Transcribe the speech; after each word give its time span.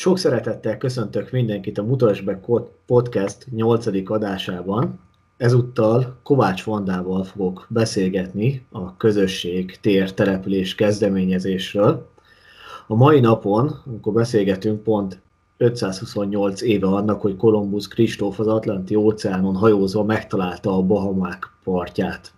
Sok 0.00 0.18
szeretettel 0.18 0.78
köszöntök 0.78 1.30
mindenkit 1.30 1.78
a 1.78 1.82
Mutasd 1.82 2.36
Podcast 2.86 3.46
8. 3.50 4.10
adásában. 4.10 5.00
Ezúttal 5.36 6.16
Kovács 6.22 6.64
Vandával 6.64 7.24
fogok 7.24 7.66
beszélgetni 7.68 8.66
a 8.70 8.96
közösség 8.96 9.78
tér 9.80 10.14
település 10.14 10.74
kezdeményezésről. 10.74 12.08
A 12.86 12.94
mai 12.94 13.20
napon, 13.20 13.82
amikor 13.86 14.12
beszélgetünk, 14.12 14.82
pont 14.82 15.20
528 15.56 16.62
éve 16.62 16.86
annak, 16.86 17.20
hogy 17.20 17.36
Kolumbusz 17.36 17.88
Kristóf 17.88 18.38
az 18.40 18.46
Atlanti 18.46 18.94
óceánon 18.94 19.56
hajózva 19.56 20.04
megtalálta 20.04 20.76
a 20.76 20.82
Bahamák 20.82 21.50
partját. 21.64 22.32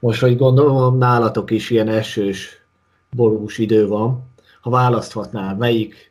Most, 0.00 0.20
hogy 0.20 0.36
gondolom, 0.36 0.98
nálatok 0.98 1.50
is 1.50 1.70
ilyen 1.70 1.88
esős, 1.88 2.66
borús 3.16 3.58
idő 3.58 3.86
van. 3.86 4.26
Ha 4.60 4.70
választhatnál, 4.70 5.56
melyik 5.56 6.07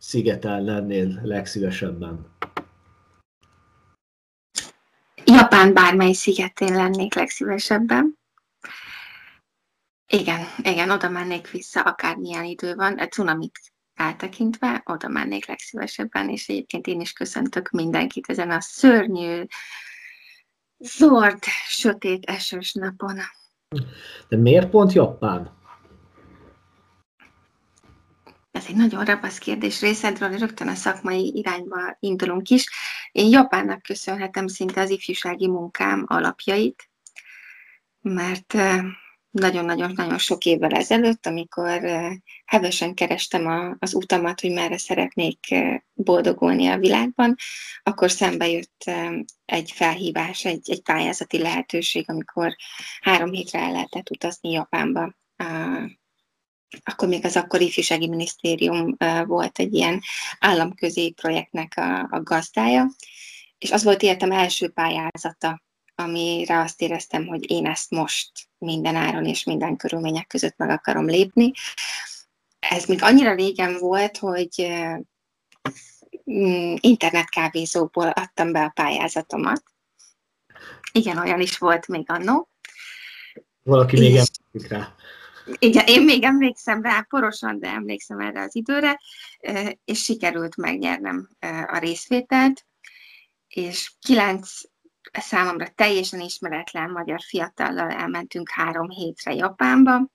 szigeten 0.00 0.64
lennél 0.64 1.20
legszívesebben? 1.22 2.26
Japán 5.24 5.74
bármely 5.74 6.12
szigetén 6.12 6.74
lennék 6.74 7.14
legszívesebben. 7.14 8.18
Igen, 10.06 10.40
igen, 10.62 10.90
oda 10.90 11.08
mennék 11.08 11.50
vissza, 11.50 11.80
akármilyen 11.80 12.44
idő 12.44 12.74
van. 12.74 12.98
A 12.98 13.06
cunamit 13.06 13.60
eltekintve, 13.94 14.82
oda 14.84 15.08
mennék 15.08 15.46
legszívesebben, 15.46 16.28
és 16.28 16.48
egyébként 16.48 16.86
én 16.86 17.00
is 17.00 17.12
köszöntök 17.12 17.70
mindenkit 17.70 18.28
ezen 18.28 18.50
a 18.50 18.60
szörnyű, 18.60 19.44
zord, 20.78 21.42
sötét, 21.66 22.24
esős 22.24 22.72
napon. 22.72 23.18
De 24.28 24.36
miért 24.36 24.70
pont 24.70 24.92
Japán? 24.92 25.59
Ez 28.50 28.64
egy 28.68 28.76
nagyon 28.76 29.04
rabasz 29.04 29.38
kérdés 29.38 29.80
részedről, 29.80 30.38
rögtön 30.38 30.68
a 30.68 30.74
szakmai 30.74 31.32
irányba 31.34 31.96
indulunk 32.00 32.48
is. 32.48 32.68
Én 33.12 33.30
Japánnak 33.30 33.82
köszönhetem 33.82 34.46
szinte 34.46 34.80
az 34.80 34.90
ifjúsági 34.90 35.48
munkám 35.48 36.04
alapjait, 36.08 36.90
mert 38.00 38.56
nagyon-nagyon-nagyon 39.30 40.18
sok 40.18 40.44
évvel 40.44 40.70
ezelőtt, 40.70 41.26
amikor 41.26 41.80
hevesen 42.44 42.94
kerestem 42.94 43.76
az 43.78 43.94
utamat, 43.94 44.40
hogy 44.40 44.52
merre 44.52 44.78
szeretnék 44.78 45.54
boldogulni 45.92 46.66
a 46.66 46.78
világban, 46.78 47.34
akkor 47.82 48.10
szembe 48.10 48.48
jött 48.48 48.84
egy 49.44 49.70
felhívás, 49.70 50.44
egy, 50.44 50.70
egy 50.70 50.82
pályázati 50.82 51.38
lehetőség, 51.38 52.10
amikor 52.10 52.56
három 53.00 53.30
hétre 53.30 53.58
el 53.58 53.72
lehetett 53.72 54.10
utazni 54.10 54.50
Japánba 54.50 55.14
akkor 56.84 57.08
még 57.08 57.24
az 57.24 57.36
akkori 57.36 57.64
ifjúsági 57.64 58.08
minisztérium 58.08 58.96
volt 59.24 59.58
egy 59.58 59.74
ilyen 59.74 60.00
államközi 60.38 61.10
projektnek 61.10 61.72
a, 61.76 62.00
a 62.10 62.22
gazdája, 62.22 62.90
és 63.58 63.70
az 63.70 63.82
volt 63.82 64.02
életem 64.02 64.32
első 64.32 64.68
pályázata, 64.68 65.62
amire 65.94 66.60
azt 66.60 66.80
éreztem, 66.80 67.26
hogy 67.26 67.50
én 67.50 67.66
ezt 67.66 67.90
most 67.90 68.30
minden 68.58 68.96
áron 68.96 69.24
és 69.24 69.44
minden 69.44 69.76
körülmények 69.76 70.26
között 70.26 70.56
meg 70.56 70.70
akarom 70.70 71.06
lépni. 71.06 71.52
Ez 72.58 72.84
még 72.84 73.02
annyira 73.02 73.34
régen 73.34 73.78
volt, 73.78 74.18
hogy 74.18 74.72
mm, 76.30 76.74
internetkávézóból 76.80 78.08
adtam 78.08 78.52
be 78.52 78.64
a 78.64 78.72
pályázatomat. 78.74 79.62
Igen, 80.92 81.18
olyan 81.18 81.40
is 81.40 81.58
volt 81.58 81.88
még 81.88 82.10
annó. 82.10 82.48
Valaki 83.62 83.98
még 83.98 84.16
emlékszik 84.16 84.68
rá. 84.68 84.94
Igen, 85.58 85.86
én 85.86 86.02
még 86.02 86.22
emlékszem 86.22 86.82
rá, 86.82 87.00
porosan, 87.08 87.58
de 87.58 87.68
emlékszem 87.68 88.18
erre 88.18 88.40
az 88.40 88.56
időre, 88.56 89.00
és 89.84 90.02
sikerült 90.02 90.56
megnyernem 90.56 91.28
a 91.66 91.78
részvételt, 91.78 92.66
és 93.48 93.92
kilenc 94.00 94.50
számomra 95.12 95.66
teljesen 95.74 96.20
ismeretlen 96.20 96.90
magyar 96.90 97.20
fiatallal 97.20 97.90
elmentünk 97.90 98.50
három 98.50 98.88
hétre 98.88 99.34
Japánba, 99.34 100.10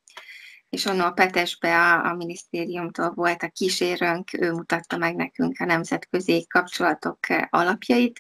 és 0.70 0.86
onnan 0.86 1.08
a 1.08 1.12
Petesbe 1.12 1.78
a, 1.78 2.06
a 2.06 2.14
minisztériumtól 2.14 3.12
volt 3.14 3.44
a 3.44 3.50
kísérőnk, 3.50 4.34
ő 4.34 4.52
mutatta 4.52 4.98
meg 4.98 5.16
nekünk 5.16 5.60
a 5.60 5.66
nemzetközi 5.66 6.46
kapcsolatok 6.50 7.20
alapjait, 7.50 8.20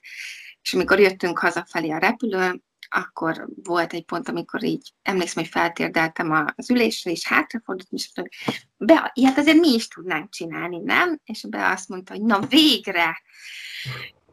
és 0.62 0.74
amikor 0.74 1.00
jöttünk 1.00 1.40
hazafelé 1.40 1.90
a 1.90 1.98
repülőn, 1.98 2.65
akkor 2.90 3.48
volt 3.64 3.94
egy 3.94 4.06
pont, 4.06 4.30
amikor 4.30 4.64
így 4.64 4.94
emlékszem, 5.02 5.44
hogy 5.44 5.52
feltérdeltem 5.52 6.52
az 6.56 6.70
ülésre, 6.70 7.12
és 7.12 7.28
hátrafordultam, 7.28 7.98
és 7.98 8.12
mondtam, 8.16 8.38
be, 8.78 9.12
ilyet 9.14 9.38
azért 9.38 9.60
mi 9.60 9.74
is 9.74 9.88
tudnánk 9.88 10.30
csinálni, 10.30 10.78
nem? 10.78 11.20
És 11.24 11.46
be 11.50 11.70
azt 11.70 11.90
mondta, 11.90 12.14
hogy 12.14 12.22
na 12.22 12.40
végre! 12.40 13.22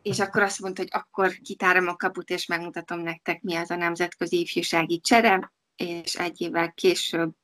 És 0.03 0.19
akkor 0.19 0.43
azt 0.43 0.61
mondta, 0.61 0.83
hogy 0.83 0.91
akkor 0.93 1.33
kitárom 1.33 1.89
a 1.89 1.97
kaput, 1.97 2.31
és 2.31 2.47
megmutatom 2.47 3.01
nektek, 3.01 3.43
mi 3.43 3.55
az 3.55 3.71
a 3.71 3.77
nemzetközi 3.77 4.41
ifjúsági 4.41 5.01
csere, 5.01 5.53
és 5.77 6.15
egy 6.15 6.41
évvel 6.41 6.73
később 6.73 7.35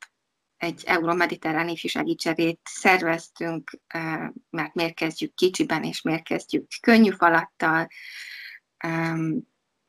egy 0.56 0.82
euró-mediterrán 0.86 1.68
ifjúsági 1.68 2.14
cserét 2.14 2.60
szerveztünk, 2.64 3.70
eh, 3.86 4.28
mert 4.50 4.74
miért 4.74 4.94
kezdjük 4.94 5.34
kicsiben, 5.34 5.82
és 5.84 6.02
miért 6.02 6.22
kezdjük 6.22 6.66
könnyű 6.80 7.10
falattal, 7.10 7.88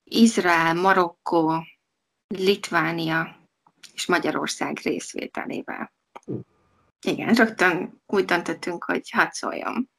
Izrael, 0.10 0.74
Marokkó, 0.74 1.66
Litvánia 2.28 3.36
és 3.94 4.06
Magyarország 4.06 4.80
részvételével. 4.84 5.94
Igen, 7.08 7.34
rögtön 7.34 8.02
úgy 8.06 8.26
döntöttünk, 8.26 8.84
hogy 8.84 9.10
hadd 9.10 9.30
szóljon. 9.32 9.90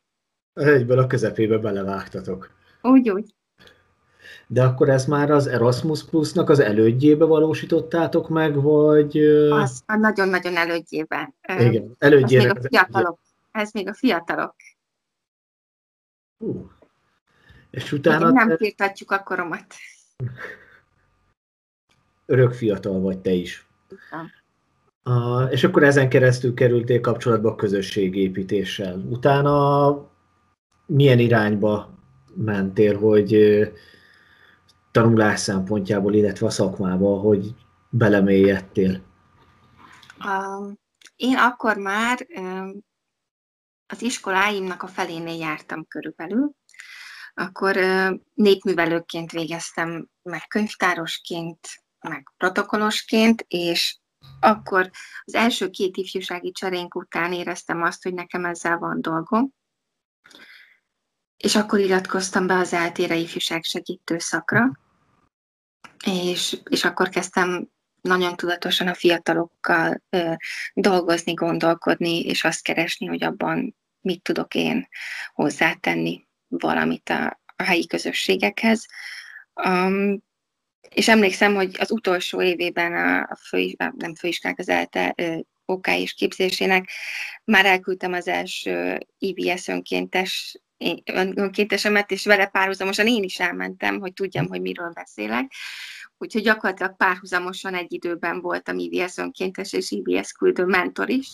Egyből 0.53 0.99
a 0.99 1.07
közepébe 1.07 1.59
belevágtatok. 1.59 2.51
Úgy, 2.83 3.11
úgy. 3.11 3.35
De 4.47 4.65
akkor 4.65 4.89
ez 4.89 5.05
már 5.05 5.31
az 5.31 5.47
Erasmus 5.47 6.05
Plusnak 6.05 6.49
az 6.49 6.59
elődjébe 6.59 7.25
valósítottátok 7.25 8.29
meg, 8.29 8.63
vagy... 8.63 9.19
Az 9.51 9.83
a 9.87 9.97
nagyon-nagyon 9.97 10.57
elődjébe. 10.57 11.35
Igen, 11.59 11.95
elődjébe. 11.99 12.45
Ez 12.45 12.55
még 12.55 12.65
a 12.65 12.69
fiatalok. 12.69 13.19
Ez 13.51 13.73
még 13.73 13.89
a 13.89 13.95
fiatalok. 13.95 14.55
Uh. 16.39 16.71
És 17.71 17.93
utána... 17.93 18.25
Még 18.25 18.35
nem 18.35 18.57
firtatjuk 18.57 19.11
a 19.11 19.23
koromat. 19.23 19.75
Örök 22.27 22.53
fiatal 22.53 23.01
vagy 23.01 23.19
te 23.19 23.31
is. 23.31 23.67
Uh, 25.05 25.49
és 25.51 25.65
akkor 25.65 25.83
ezen 25.83 26.09
keresztül 26.09 26.55
kerültél 26.55 27.01
kapcsolatba 27.01 27.51
a 27.51 27.55
közösségépítéssel. 27.55 28.99
Utána 28.99 30.11
milyen 30.87 31.19
irányba 31.19 31.99
mentél, 32.35 32.99
hogy 32.99 33.39
tanulás 34.91 35.41
szempontjából, 35.41 36.15
illetve 36.15 36.47
a 36.47 36.51
szakmába, 36.51 37.19
hogy 37.19 37.55
belemélyedtél? 37.91 39.01
Én 41.17 41.37
akkor 41.37 41.77
már 41.77 42.27
az 43.87 44.03
iskoláimnak 44.03 44.83
a 44.83 44.87
felénél 44.87 45.39
jártam 45.39 45.87
körülbelül, 45.87 46.51
akkor 47.35 47.77
népművelőként 48.35 49.31
végeztem, 49.31 50.09
meg 50.23 50.47
könyvtárosként, 50.49 51.59
meg 52.01 52.33
protokollosként, 52.37 53.45
és 53.49 53.97
akkor 54.41 54.91
az 55.25 55.35
első 55.35 55.71
két 55.71 55.97
ifjúsági 55.97 56.53
cserénk 56.53 56.95
után 56.95 57.33
éreztem 57.33 57.83
azt, 57.83 58.03
hogy 58.03 58.15
nekem 58.15 58.45
ezzel 58.45 58.79
van 58.79 59.01
dolgom, 59.01 59.55
és 61.37 61.57
akkor 61.57 61.79
iratkoztam 61.79 62.47
be 62.47 62.55
az 62.55 62.73
eltére 62.73 63.15
ifjúság 63.15 63.65
segítő 63.65 64.19
szakra, 64.19 64.79
és, 66.07 66.61
és 66.71 66.85
akkor 66.85 67.09
kezdtem 67.09 67.69
nagyon 68.01 68.37
tudatosan 68.37 68.89
a 68.89 68.95
fiatalokkal 68.95 70.03
ö, 70.11 70.33
dolgozni, 70.75 71.33
gondolkodni, 71.35 72.21
és 72.21 72.45
azt 72.45 72.63
keresni, 72.63 73.07
hogy 73.07 73.25
abban 73.25 73.77
mit 74.01 74.23
tudok 74.23 74.55
én 74.55 74.89
hozzátenni 75.33 76.29
valamit 76.51 77.09
a, 77.09 77.41
a 77.57 77.63
helyi 77.63 77.87
közösségekhez. 77.87 78.87
Um, 79.65 80.23
és 80.89 81.09
emlékszem, 81.09 81.55
hogy 81.55 81.77
az 81.79 81.91
utolsó 81.91 82.43
évében 82.43 82.93
a, 82.93 83.21
a 83.21 83.37
fő, 83.49 83.77
nem 83.97 84.15
főiskák 84.15 84.59
az 84.59 84.69
ELTE 84.69 85.15
OK 85.65 85.87
és 85.87 86.15
képzésének 86.15 86.91
már 87.45 87.67
elküldtem 87.67 88.13
az 88.13 88.29
első 88.29 88.99
IBS 89.19 89.69
önkéntes 89.69 90.61
önkéntesemet, 91.35 92.11
és 92.11 92.25
vele 92.25 92.47
párhuzamosan 92.47 93.07
én 93.07 93.23
is 93.23 93.41
elmentem, 93.41 94.01
hogy 94.01 94.13
tudjam, 94.13 94.49
hogy 94.49 94.61
miről 94.61 94.91
beszélek. 94.95 95.53
Úgyhogy 96.19 96.43
gyakorlatilag 96.43 96.97
párhuzamosan 96.97 97.75
egy 97.75 97.93
időben 97.93 98.41
voltam 98.41 98.79
IBS 98.79 99.17
önkéntes 99.17 99.73
és 99.73 99.91
IBS 99.91 100.33
küldő 100.33 100.65
mentor 100.65 101.11
is, 101.11 101.29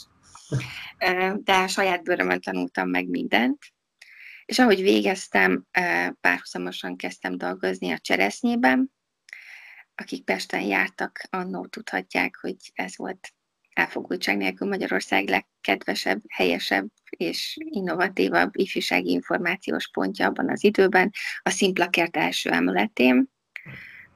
de 1.34 1.54
a 1.54 1.69
saját 1.69 2.02
bőrömön 2.02 2.40
tanultam 2.40 2.88
meg 2.88 3.08
mindent. 3.08 3.58
És 4.46 4.58
ahogy 4.58 4.81
végeztem, 4.81 5.66
párhuzamosan 6.20 6.96
kezdtem 6.96 7.38
dolgozni 7.38 7.90
a 7.90 7.98
cseresznyében. 7.98 8.93
Akik 9.94 10.25
Pesten 10.25 10.62
jártak, 10.62 11.20
annó 11.31 11.66
tudhatják, 11.66 12.37
hogy 12.40 12.56
ez 12.75 12.96
volt 12.96 13.34
elfogultság 13.72 14.37
nélkül 14.37 14.69
Magyarország 14.69 15.28
legkedvesebb, 15.28 16.22
helyesebb 16.28 16.87
és 17.10 17.56
innovatívabb 17.60 18.56
ifjúsági 18.56 19.10
információs 19.10 19.88
pontja 19.88 20.26
abban 20.26 20.50
az 20.50 20.64
időben, 20.64 21.12
a 21.43 21.50
Szimplakert 21.50 22.16
első 22.16 22.50
emeletén. 22.50 23.31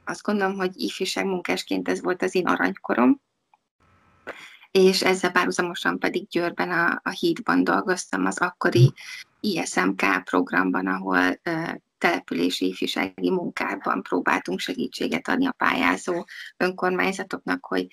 Azt 0.05 0.23
gondolom, 0.23 0.55
hogy 0.55 0.81
ifjúság 0.81 1.25
munkásként 1.25 1.89
ez 1.89 2.01
volt 2.01 2.21
az 2.21 2.35
én 2.35 2.47
aranykorom, 2.47 3.21
és 4.71 5.01
ezzel 5.01 5.31
párhuzamosan 5.31 5.99
pedig 5.99 6.27
Győrben 6.27 6.71
a, 6.71 6.99
a 7.03 7.09
hídban 7.09 7.63
dolgoztam 7.63 8.25
az 8.25 8.37
akkori 8.37 8.93
ISMK 9.41 10.23
programban, 10.23 10.87
ahol 10.87 11.41
települési 11.97 12.67
ifjúsági 12.67 13.29
munkában 13.29 14.01
próbáltunk 14.01 14.59
segítséget 14.59 15.27
adni 15.27 15.47
a 15.47 15.55
pályázó 15.57 16.25
önkormányzatoknak, 16.57 17.65
hogy 17.65 17.87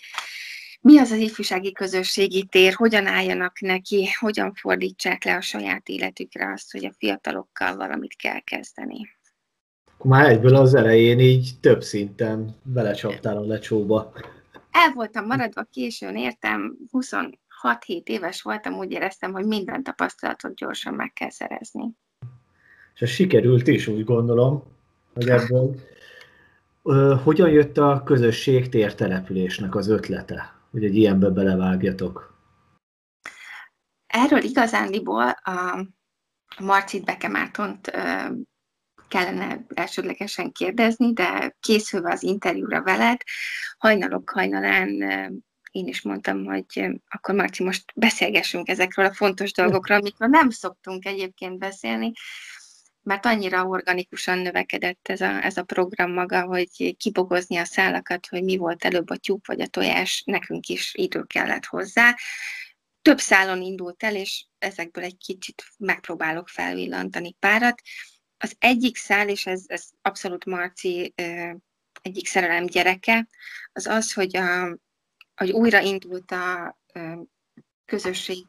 mi 0.81 0.99
az 0.99 1.11
az 1.11 1.19
ifjúsági 1.19 1.73
közösségi 1.73 2.45
tér, 2.45 2.75
hogyan 2.75 3.07
álljanak 3.07 3.61
neki, 3.61 4.09
hogyan 4.19 4.55
fordítsák 4.55 5.25
le 5.25 5.37
a 5.37 5.41
saját 5.41 5.89
életükre 5.89 6.53
azt, 6.53 6.73
hogy 6.73 6.85
a 6.85 6.95
fiatalokkal 6.99 7.77
valamit 7.77 8.17
kell 8.17 8.41
kezdeni. 8.41 9.17
Már 10.03 10.31
egyből 10.31 10.57
az 10.57 10.75
elején 10.75 11.19
így 11.19 11.51
több 11.61 11.83
szinten 11.83 12.57
belecsaptál 12.63 13.37
a 13.37 13.47
lecsóba. 13.47 14.13
El 14.71 14.93
voltam 14.93 15.27
maradva, 15.27 15.63
későn 15.63 16.17
értem, 16.17 16.77
26-7 17.63 18.03
éves 18.05 18.43
voltam, 18.43 18.75
úgy 18.75 18.91
éreztem, 18.91 19.33
hogy 19.33 19.47
minden 19.47 19.83
tapasztalatot 19.83 20.55
gyorsan 20.55 20.95
meg 20.95 21.13
kell 21.13 21.31
szerezni. 21.31 21.91
És 22.95 23.01
ez 23.01 23.09
sikerült 23.09 23.67
is, 23.67 23.87
úgy 23.87 24.05
gondolom, 24.05 24.63
hogy 25.15 25.29
ebből. 25.29 25.75
Hogyan 27.23 27.51
jött 27.51 27.79
a 27.79 28.03
közösség 28.05 28.69
tértelepülésnek 28.69 29.75
az 29.75 29.89
ötlete? 29.89 30.59
hogy 30.71 30.85
egy 30.85 30.97
ilyenbe 30.97 31.29
belevágjatok? 31.29 32.37
Erről 34.07 34.43
igazándiból 34.43 35.29
a 35.29 35.87
Marcit 36.59 37.05
Bekemártont 37.05 37.91
kellene 39.09 39.65
elsődlegesen 39.75 40.53
kérdezni, 40.53 41.13
de 41.13 41.57
készülve 41.61 42.13
az 42.13 42.23
interjúra 42.23 42.83
veled, 42.83 43.21
hajnalok 43.79 44.31
hajnalán 44.31 44.89
én 45.71 45.87
is 45.87 46.03
mondtam, 46.03 46.45
hogy 46.45 46.89
akkor 47.09 47.35
Marci, 47.35 47.63
most 47.63 47.93
beszélgessünk 47.95 48.69
ezekről 48.69 49.07
a 49.07 49.15
fontos 49.15 49.53
dolgokról, 49.53 49.99
amikről 49.99 50.29
nem 50.29 50.51
szoktunk 50.51 51.05
egyébként 51.05 51.59
beszélni, 51.59 52.13
mert 53.03 53.27
annyira 53.27 53.65
organikusan 53.65 54.39
növekedett 54.39 55.09
ez 55.09 55.21
a, 55.21 55.45
ez 55.45 55.57
a 55.57 55.63
program 55.63 56.13
maga, 56.13 56.45
hogy 56.45 56.97
kibogozni 56.97 57.57
a 57.57 57.65
szálakat, 57.65 58.27
hogy 58.27 58.43
mi 58.43 58.57
volt 58.57 58.85
előbb 58.85 59.11
a 59.11 59.17
tyúk 59.17 59.47
vagy 59.47 59.61
a 59.61 59.67
tojás, 59.67 60.23
nekünk 60.27 60.67
is 60.67 60.95
idő 60.95 61.23
kellett 61.23 61.65
hozzá. 61.65 62.17
Több 63.03 63.19
szálon 63.19 63.63
indult 63.63 64.03
el, 64.03 64.15
és 64.15 64.45
ezekből 64.59 65.05
egy 65.05 65.17
kicsit 65.17 65.65
megpróbálok 65.79 66.49
felvillantani 66.49 67.33
párat. 67.39 67.81
Az 68.39 68.55
egyik 68.59 68.97
szál, 68.97 69.29
és 69.29 69.47
ez, 69.47 69.65
ez 69.67 69.89
abszolút 70.03 70.45
Marci 70.45 71.15
egyik 72.03 72.27
szerelem 72.27 72.67
gyereke, 72.67 73.29
az 73.73 73.87
az, 73.87 74.13
hogy, 74.13 74.37
a, 74.37 74.79
hogy 75.39 75.51
újra 75.51 75.81
indult 75.81 76.31
a 76.31 76.79
közösség 77.85 78.47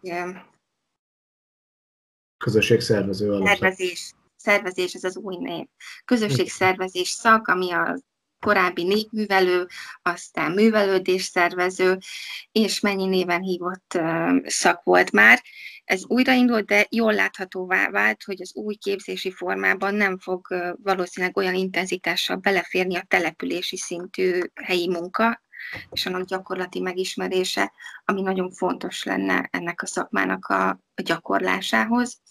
közösségszervező 2.38 3.41
szervezés 3.45 4.13
szervezés, 4.39 4.94
ez 4.94 5.03
az 5.03 5.18
új 5.18 5.36
név. 5.38 5.65
Közösségszervezés 6.06 7.09
szak, 7.09 7.47
ami 7.47 7.71
a 7.71 8.00
korábbi 8.39 8.83
népművelő, 8.83 9.68
aztán 10.01 10.51
művelődés 10.51 11.24
szervező, 11.24 11.97
és 12.51 12.80
mennyi 12.80 13.06
néven 13.06 13.41
hívott 13.41 14.00
szak 14.45 14.83
volt 14.83 15.12
már. 15.12 15.44
Ez 15.83 16.06
újraindult, 16.06 16.65
de 16.65 16.88
jól 16.89 17.13
láthatóvá 17.13 17.89
vált, 17.89 18.24
hogy 18.24 18.41
az 18.41 18.56
új 18.56 18.75
képzési 18.75 19.31
formában 19.31 19.95
nem 19.95 20.18
fog 20.18 20.47
valószínűleg 20.83 21.38
olyan 21.38 21.56
intenzitással 21.56 22.36
beleférni 22.36 22.95
a 22.95 23.06
települési 23.07 23.77
szintű 23.77 24.39
helyi 24.53 24.89
munka, 24.89 25.41
és 25.91 26.06
annak 26.06 26.25
gyakorlati 26.25 26.79
megismerése, 26.79 27.71
ami 28.06 28.21
nagyon 28.21 28.51
fontos 28.51 29.03
lenne 29.03 29.47
ennek 29.51 29.81
a 29.81 29.85
szakmának 29.85 30.45
a 30.45 30.79
gyakorlásához 30.95 32.21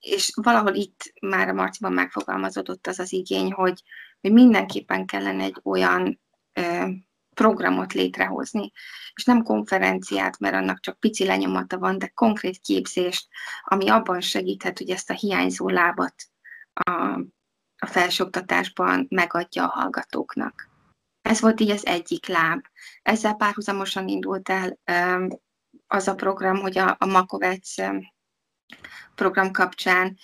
és 0.00 0.32
valahol 0.34 0.74
itt 0.74 1.12
már 1.20 1.48
a 1.48 1.52
Marciban 1.52 1.92
megfogalmazódott 1.92 2.86
az 2.86 2.98
az 2.98 3.12
igény, 3.12 3.52
hogy, 3.52 3.82
hogy 4.20 4.32
mindenképpen 4.32 5.06
kellene 5.06 5.44
egy 5.44 5.60
olyan 5.62 6.20
ö, 6.52 6.86
programot 7.34 7.92
létrehozni, 7.92 8.72
és 9.14 9.24
nem 9.24 9.42
konferenciát, 9.42 10.38
mert 10.38 10.54
annak 10.54 10.80
csak 10.80 11.00
pici 11.00 11.24
lenyomata 11.24 11.78
van, 11.78 11.98
de 11.98 12.06
konkrét 12.06 12.58
képzést, 12.58 13.28
ami 13.62 13.88
abban 13.88 14.20
segíthet, 14.20 14.78
hogy 14.78 14.90
ezt 14.90 15.10
a 15.10 15.14
hiányzó 15.14 15.68
lábat 15.68 16.14
a, 16.72 16.90
a 17.78 17.86
felsőoktatásban 17.86 19.06
megadja 19.10 19.64
a 19.64 19.80
hallgatóknak. 19.80 20.68
Ez 21.28 21.40
volt 21.40 21.60
így 21.60 21.70
az 21.70 21.86
egyik 21.86 22.26
láb. 22.26 22.64
Ezzel 23.02 23.34
párhuzamosan 23.34 24.08
indult 24.08 24.48
el 24.48 24.78
az 25.86 26.08
a 26.08 26.14
program, 26.14 26.56
hogy 26.56 26.78
a, 26.78 26.96
a 26.98 27.06
Makovec 27.06 27.74
program 29.14 29.52
kapcsán 29.52 30.18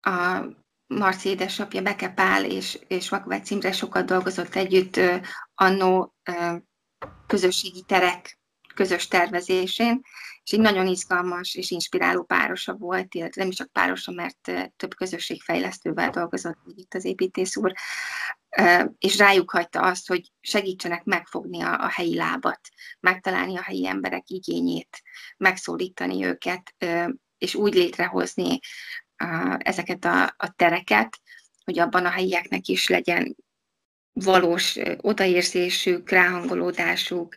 a 0.00 0.44
Marci 0.86 1.28
édesapja 1.28 1.82
Beke 1.82 2.08
Pál 2.08 2.44
és, 2.44 2.78
és 2.88 3.08
Vakvágy 3.08 3.44
Cimre 3.44 3.72
sokat 3.72 4.06
dolgozott 4.06 4.54
együtt 4.54 5.00
annó 5.54 6.14
közösségi 7.26 7.82
terek 7.86 8.38
közös 8.74 9.08
tervezésén, 9.08 10.00
és 10.44 10.52
egy 10.52 10.60
nagyon 10.60 10.86
izgalmas 10.86 11.54
és 11.54 11.70
inspiráló 11.70 12.22
párosa 12.22 12.72
volt, 12.72 13.14
illetve 13.14 13.40
nem 13.40 13.50
is 13.50 13.56
csak 13.56 13.72
párosa, 13.72 14.12
mert 14.12 14.52
több 14.76 14.94
közösségfejlesztővel 14.94 16.10
dolgozott 16.10 16.58
itt 16.74 16.94
az 16.94 17.04
építész 17.04 17.56
úr, 17.56 17.72
és 18.98 19.16
rájuk 19.16 19.50
hagyta 19.50 19.80
azt, 19.80 20.08
hogy 20.08 20.32
segítsenek 20.40 21.04
megfogni 21.04 21.62
a, 21.62 21.88
helyi 21.88 22.14
lábat, 22.16 22.60
megtalálni 23.00 23.56
a 23.56 23.62
helyi 23.62 23.86
emberek 23.86 24.28
igényét, 24.28 25.02
megszólítani 25.36 26.24
őket, 26.24 26.74
és 27.38 27.54
úgy 27.54 27.74
létrehozni 27.74 28.58
ezeket 29.58 30.04
a 30.36 30.52
tereket, 30.56 31.20
hogy 31.64 31.78
abban 31.78 32.04
a 32.06 32.10
helyieknek 32.10 32.66
is 32.66 32.88
legyen 32.88 33.36
valós 34.12 34.78
odaérzésük, 34.96 36.10
ráhangolódásuk, 36.10 37.36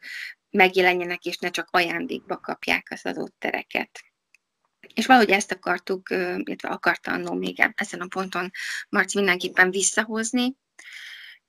megjelenjenek, 0.56 1.24
és 1.24 1.38
ne 1.38 1.50
csak 1.50 1.68
ajándékba 1.72 2.38
kapják 2.38 2.88
az 2.90 3.06
adott 3.06 3.36
tereket. 3.40 4.00
És 4.94 5.06
valahogy 5.06 5.30
ezt 5.30 5.52
akartuk, 5.52 6.10
illetve 6.10 6.70
akarta 6.70 7.12
annó 7.12 7.34
még 7.34 7.72
ezen 7.76 8.02
a 8.02 8.08
ponton 8.08 8.52
Marci 8.90 9.18
mindenképpen 9.18 9.72
visszahozni, 9.72 10.56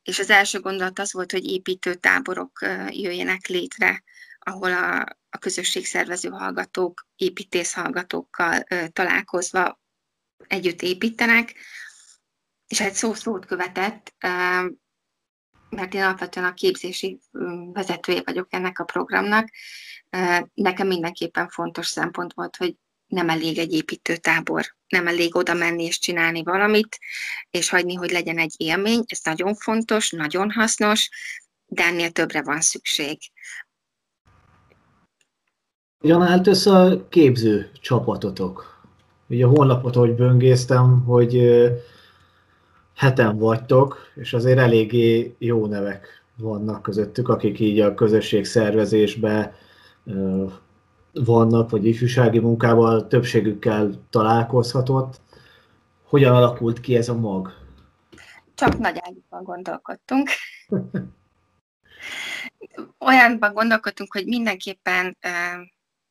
és 0.03 0.19
az 0.19 0.31
első 0.31 0.61
gondolat 0.61 0.99
az 0.99 1.13
volt, 1.13 1.33
hogy 1.33 1.45
építő 1.45 1.95
táborok 1.95 2.59
jöjjenek 2.89 3.47
létre, 3.47 4.03
ahol 4.39 4.73
a, 4.73 5.01
a 5.31 5.39
közösségszervező 5.39 6.29
hallgatók, 6.29 7.07
építész 7.17 7.73
hallgatókkal 7.73 8.65
találkozva 8.93 9.81
együtt 10.47 10.83
építenek, 10.83 11.55
és 12.67 12.81
egy 12.81 12.95
szó-szót 12.95 13.47
követett, 13.47 14.15
mert 15.77 15.95
én 15.95 16.03
alapvetően 16.03 16.47
a 16.47 16.55
képzési 16.55 17.19
vezetője 17.73 18.23
vagyok 18.25 18.47
ennek 18.51 18.79
a 18.79 18.85
programnak. 18.85 19.49
Nekem 20.55 20.87
mindenképpen 20.87 21.49
fontos 21.49 21.87
szempont 21.87 22.33
volt, 22.33 22.57
hogy 22.57 22.75
nem 23.07 23.29
elég 23.29 23.59
egy 23.59 23.73
építőtábor, 23.73 24.65
nem 24.89 25.07
elég 25.07 25.37
oda 25.37 25.55
menni 25.55 25.85
és 25.85 25.99
csinálni 25.99 26.43
valamit, 26.43 26.99
és 27.51 27.69
hagyni, 27.69 27.95
hogy 27.95 28.11
legyen 28.11 28.39
egy 28.39 28.55
élmény. 28.57 29.05
Ez 29.07 29.21
nagyon 29.25 29.55
fontos, 29.55 30.11
nagyon 30.11 30.51
hasznos, 30.51 31.09
de 31.67 31.85
ennél 31.85 32.11
többre 32.11 32.43
van 32.43 32.61
szükség. 32.61 33.19
Hogyan 35.99 36.23
állt 36.23 36.47
össze 36.47 36.71
a 36.71 37.09
képző 37.09 37.71
csapatotok? 37.81 38.75
Ugye 39.29 39.45
a 39.45 39.49
honlapot, 39.49 39.95
hogy 39.95 40.15
böngésztem, 40.15 41.05
hogy 41.05 41.33
heten 42.97 43.39
vagytok, 43.39 43.99
és 44.15 44.33
azért 44.33 44.59
eléggé 44.59 45.35
jó 45.39 45.67
nevek 45.67 46.25
vannak 46.37 46.83
közöttük, 46.83 47.29
akik 47.29 47.61
így 47.61 47.81
a 47.81 47.95
közösség 47.95 48.45
szervezésbe 48.45 49.55
vannak, 51.13 51.71
vagy 51.71 51.87
ifjúsági 51.87 52.39
munkával 52.39 53.07
többségükkel 53.07 53.91
találkozhatott. 54.11 55.21
Hogyan 56.03 56.35
alakult 56.35 56.81
ki 56.81 56.97
ez 56.97 57.09
a 57.09 57.15
mag? 57.15 57.53
Csak 58.55 58.79
nagy 58.79 58.99
ágyukban 59.01 59.43
gondolkodtunk. 59.43 60.29
Olyanban 62.99 63.53
gondolkodtunk, 63.53 64.13
hogy 64.13 64.27
mindenképpen 64.27 65.17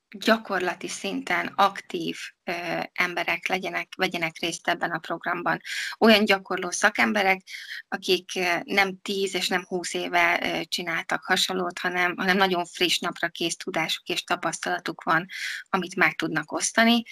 gyakorlati 0.09 0.87
szinten 0.87 1.47
aktív 1.55 2.17
ö, 2.43 2.51
emberek 2.93 3.47
legyenek, 3.47 3.87
vegyenek 3.97 4.39
részt 4.39 4.67
ebben 4.67 4.91
a 4.91 4.99
programban. 4.99 5.61
Olyan 5.99 6.25
gyakorló 6.25 6.71
szakemberek, 6.71 7.41
akik 7.87 8.31
nem 8.63 9.01
10 9.01 9.35
és 9.35 9.47
nem 9.47 9.65
20 9.65 9.93
éve 9.93 10.39
ö, 10.41 10.63
csináltak 10.63 11.23
hasonlót, 11.23 11.79
hanem, 11.79 12.15
hanem 12.17 12.37
nagyon 12.37 12.65
friss 12.65 12.99
napra 12.99 13.27
kész 13.29 13.55
tudásuk 13.55 14.07
és 14.07 14.23
tapasztalatuk 14.23 15.03
van, 15.03 15.25
amit 15.69 15.95
meg 15.95 16.15
tudnak 16.15 16.51
osztani. 16.51 17.03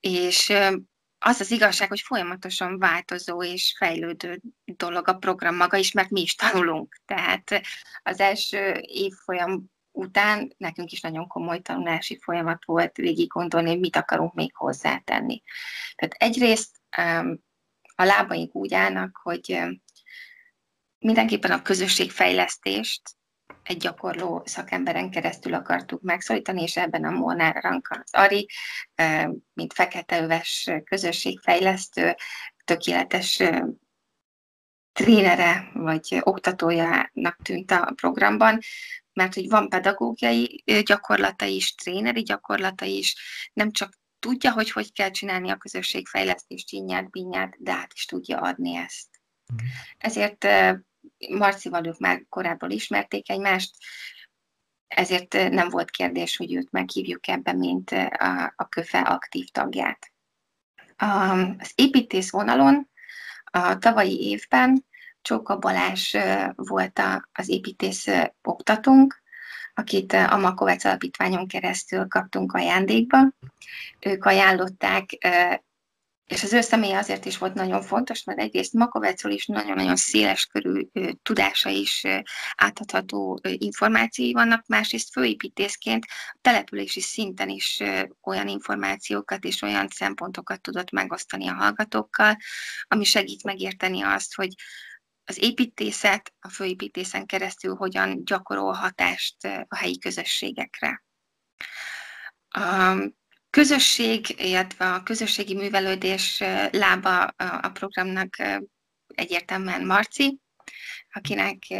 És 0.00 0.48
ö, 0.48 0.76
az 1.18 1.40
az 1.40 1.50
igazság, 1.50 1.88
hogy 1.88 2.00
folyamatosan 2.00 2.78
változó 2.78 3.42
és 3.42 3.74
fejlődő 3.78 4.40
dolog 4.64 5.08
a 5.08 5.16
program 5.16 5.56
maga 5.56 5.76
is, 5.76 5.92
mert 5.92 6.10
mi 6.10 6.20
is 6.20 6.34
tanulunk. 6.34 7.00
Tehát 7.06 7.62
az 8.02 8.20
első 8.20 8.80
évfolyam 8.80 9.70
után 9.98 10.54
nekünk 10.56 10.90
is 10.90 11.00
nagyon 11.00 11.26
komoly 11.26 11.60
tanulási 11.60 12.18
folyamat 12.20 12.64
volt 12.64 12.96
végig 12.96 13.28
gondolni, 13.28 13.68
hogy 13.68 13.80
mit 13.80 13.96
akarunk 13.96 14.34
még 14.34 14.56
hozzátenni. 14.56 15.42
Tehát 15.94 16.14
egyrészt 16.18 16.80
a 17.94 18.04
lábaink 18.04 18.54
úgy 18.54 18.74
állnak, 18.74 19.20
hogy 19.22 19.60
mindenképpen 20.98 21.50
a 21.50 21.62
közösségfejlesztést 21.62 23.02
egy 23.62 23.76
gyakorló 23.76 24.42
szakemberen 24.44 25.10
keresztül 25.10 25.54
akartuk 25.54 26.02
megszólítani, 26.02 26.62
és 26.62 26.76
ebben 26.76 27.04
a 27.04 27.10
Molnár 27.10 27.62
Ranka 27.62 28.02
az 28.04 28.14
Ari, 28.14 28.48
mint 29.52 29.72
feketeöves 29.72 30.70
közösségfejlesztő, 30.84 32.14
tökéletes 32.64 33.42
trénere 34.92 35.70
vagy 35.74 36.18
oktatójának 36.20 37.36
tűnt 37.42 37.70
a 37.70 37.92
programban, 37.94 38.58
mert 39.18 39.34
hogy 39.34 39.48
van 39.48 39.68
pedagógiai 39.68 40.62
gyakorlata 40.84 41.44
is, 41.44 41.74
tréneri 41.74 42.22
gyakorlata 42.22 42.84
is, 42.84 43.16
nem 43.52 43.70
csak 43.70 43.92
tudja, 44.18 44.52
hogy 44.52 44.70
hogy 44.70 44.92
kell 44.92 45.10
csinálni 45.10 45.50
a 45.50 45.56
közösségfejlesztést, 45.56 46.66
csinyát, 46.66 47.10
binyát, 47.10 47.56
de 47.58 47.72
át 47.72 47.92
is 47.94 48.04
tudja 48.04 48.38
adni 48.38 48.76
ezt. 48.76 49.08
Mm. 49.52 49.56
Ezért 49.98 50.46
Marcival 51.28 51.86
ők 51.86 51.98
már 51.98 52.24
korábban 52.28 52.70
ismerték 52.70 53.30
egymást, 53.30 53.76
ezért 54.86 55.32
nem 55.32 55.68
volt 55.68 55.90
kérdés, 55.90 56.36
hogy 56.36 56.54
őt 56.54 56.70
meghívjuk 56.70 57.28
ebbe, 57.28 57.52
mint 57.52 57.90
a, 57.90 58.52
a 58.56 58.68
köfe 58.68 59.00
aktív 59.00 59.48
tagját. 59.48 60.12
Az 61.58 61.72
építész 61.74 62.30
vonalon 62.30 62.90
a 63.44 63.78
tavalyi 63.78 64.28
évben 64.28 64.86
Csóka 65.28 65.56
Balázs 65.56 66.16
volt 66.54 67.00
az 67.32 67.48
építész 67.48 68.06
oktatónk, 68.42 69.22
akit 69.74 70.12
a 70.12 70.36
Makovec 70.36 70.84
Alapítványon 70.84 71.46
keresztül 71.46 72.08
kaptunk 72.08 72.52
ajándékba. 72.52 73.18
Ők 74.00 74.24
ajánlották, 74.24 75.10
és 76.24 76.42
az 76.42 76.52
ő 76.52 76.60
személye 76.60 76.98
azért 76.98 77.24
is 77.24 77.38
volt 77.38 77.54
nagyon 77.54 77.82
fontos, 77.82 78.24
mert 78.24 78.38
egyrészt 78.38 78.72
Makovecról 78.72 79.32
is 79.32 79.46
nagyon-nagyon 79.46 79.96
széles 79.96 80.46
körű 80.46 80.88
tudása 81.22 81.68
is 81.68 82.04
átadható 82.56 83.40
információi 83.42 84.32
vannak, 84.32 84.66
másrészt 84.66 85.12
főépítészként 85.12 86.06
települési 86.40 87.00
szinten 87.00 87.48
is 87.48 87.82
olyan 88.22 88.48
információkat 88.48 89.44
és 89.44 89.62
olyan 89.62 89.88
szempontokat 89.88 90.60
tudott 90.60 90.90
megosztani 90.90 91.48
a 91.48 91.54
hallgatókkal, 91.54 92.36
ami 92.86 93.04
segít 93.04 93.44
megérteni 93.44 94.02
azt, 94.02 94.34
hogy 94.34 94.54
az 95.28 95.42
építészet 95.42 96.32
a 96.40 96.48
főépítészen 96.48 97.26
keresztül 97.26 97.74
hogyan 97.74 98.24
gyakorol 98.24 98.72
hatást 98.72 99.36
a 99.68 99.76
helyi 99.76 99.98
közösségekre. 99.98 101.04
A 102.48 102.96
közösség, 103.50 104.34
illetve 104.38 104.92
a 104.92 105.02
közösségi 105.02 105.54
művelődés 105.54 106.42
lába 106.70 107.24
a 107.60 107.68
programnak 107.68 108.36
egyértelműen 109.06 109.86
Marci, 109.86 110.38
akinek 111.12 111.70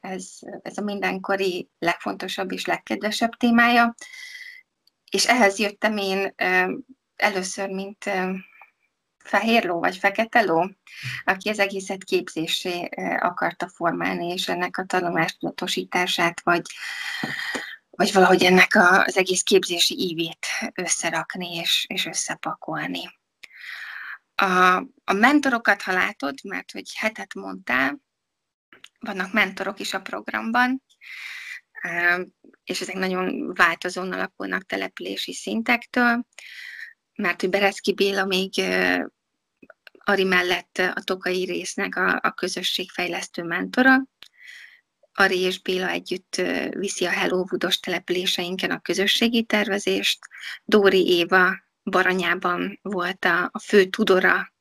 ez, 0.00 0.38
ez 0.62 0.78
a 0.78 0.82
mindenkori 0.82 1.68
legfontosabb 1.78 2.52
és 2.52 2.64
legkedvesebb 2.64 3.30
témája. 3.30 3.94
És 5.10 5.26
ehhez 5.26 5.58
jöttem 5.58 5.96
én 5.96 6.34
először, 7.16 7.68
mint 7.68 8.10
fehér 9.24 9.64
ló 9.64 9.78
vagy 9.78 9.96
fekete 9.96 10.40
ló, 10.40 10.70
aki 11.24 11.48
az 11.48 11.58
egészet 11.58 12.04
képzésé 12.04 12.88
akarta 13.18 13.68
formálni, 13.68 14.26
és 14.26 14.48
ennek 14.48 14.76
a 14.76 14.84
tudatosítását, 14.84 16.40
vagy, 16.40 16.62
vagy 17.90 18.12
valahogy 18.12 18.44
ennek 18.44 18.74
az 18.74 19.16
egész 19.16 19.42
képzési 19.42 19.94
ívét 19.98 20.46
összerakni 20.74 21.56
és, 21.56 21.84
és 21.88 22.06
összepakolni. 22.06 23.18
A, 24.34 24.76
a 25.04 25.12
mentorokat, 25.12 25.82
ha 25.82 25.92
látod, 25.92 26.34
mert 26.44 26.70
hogy 26.70 26.94
hetet 26.94 27.34
mondtál, 27.34 28.00
vannak 29.00 29.32
mentorok 29.32 29.80
is 29.80 29.94
a 29.94 30.00
programban, 30.00 30.82
és 32.64 32.80
ezek 32.80 32.94
nagyon 32.94 33.54
változóan 33.54 34.12
alakulnak 34.12 34.66
települési 34.66 35.32
szintektől 35.32 36.26
mert 37.14 37.40
hogy 37.40 37.50
Bereszki 37.50 37.92
Béla 37.92 38.24
még 38.24 38.50
Ari 40.04 40.24
mellett 40.24 40.78
a 40.78 41.00
Tokai 41.04 41.44
résznek 41.44 41.96
a, 41.96 42.18
a 42.22 42.30
közösségfejlesztő 42.30 43.42
mentora. 43.42 44.04
Ari 45.12 45.38
és 45.38 45.60
Béla 45.60 45.88
együtt 45.88 46.42
viszi 46.70 47.04
a 47.04 47.10
Hello 47.10 47.36
Woodos 47.36 47.80
településeinken 47.80 48.70
a 48.70 48.80
közösségi 48.80 49.42
tervezést. 49.44 50.18
Dóri 50.64 51.06
Éva 51.06 51.58
Baranyában 51.82 52.78
volt 52.82 53.24
a, 53.24 53.48
a 53.52 53.58
fő 53.58 53.84
tudora 53.84 54.52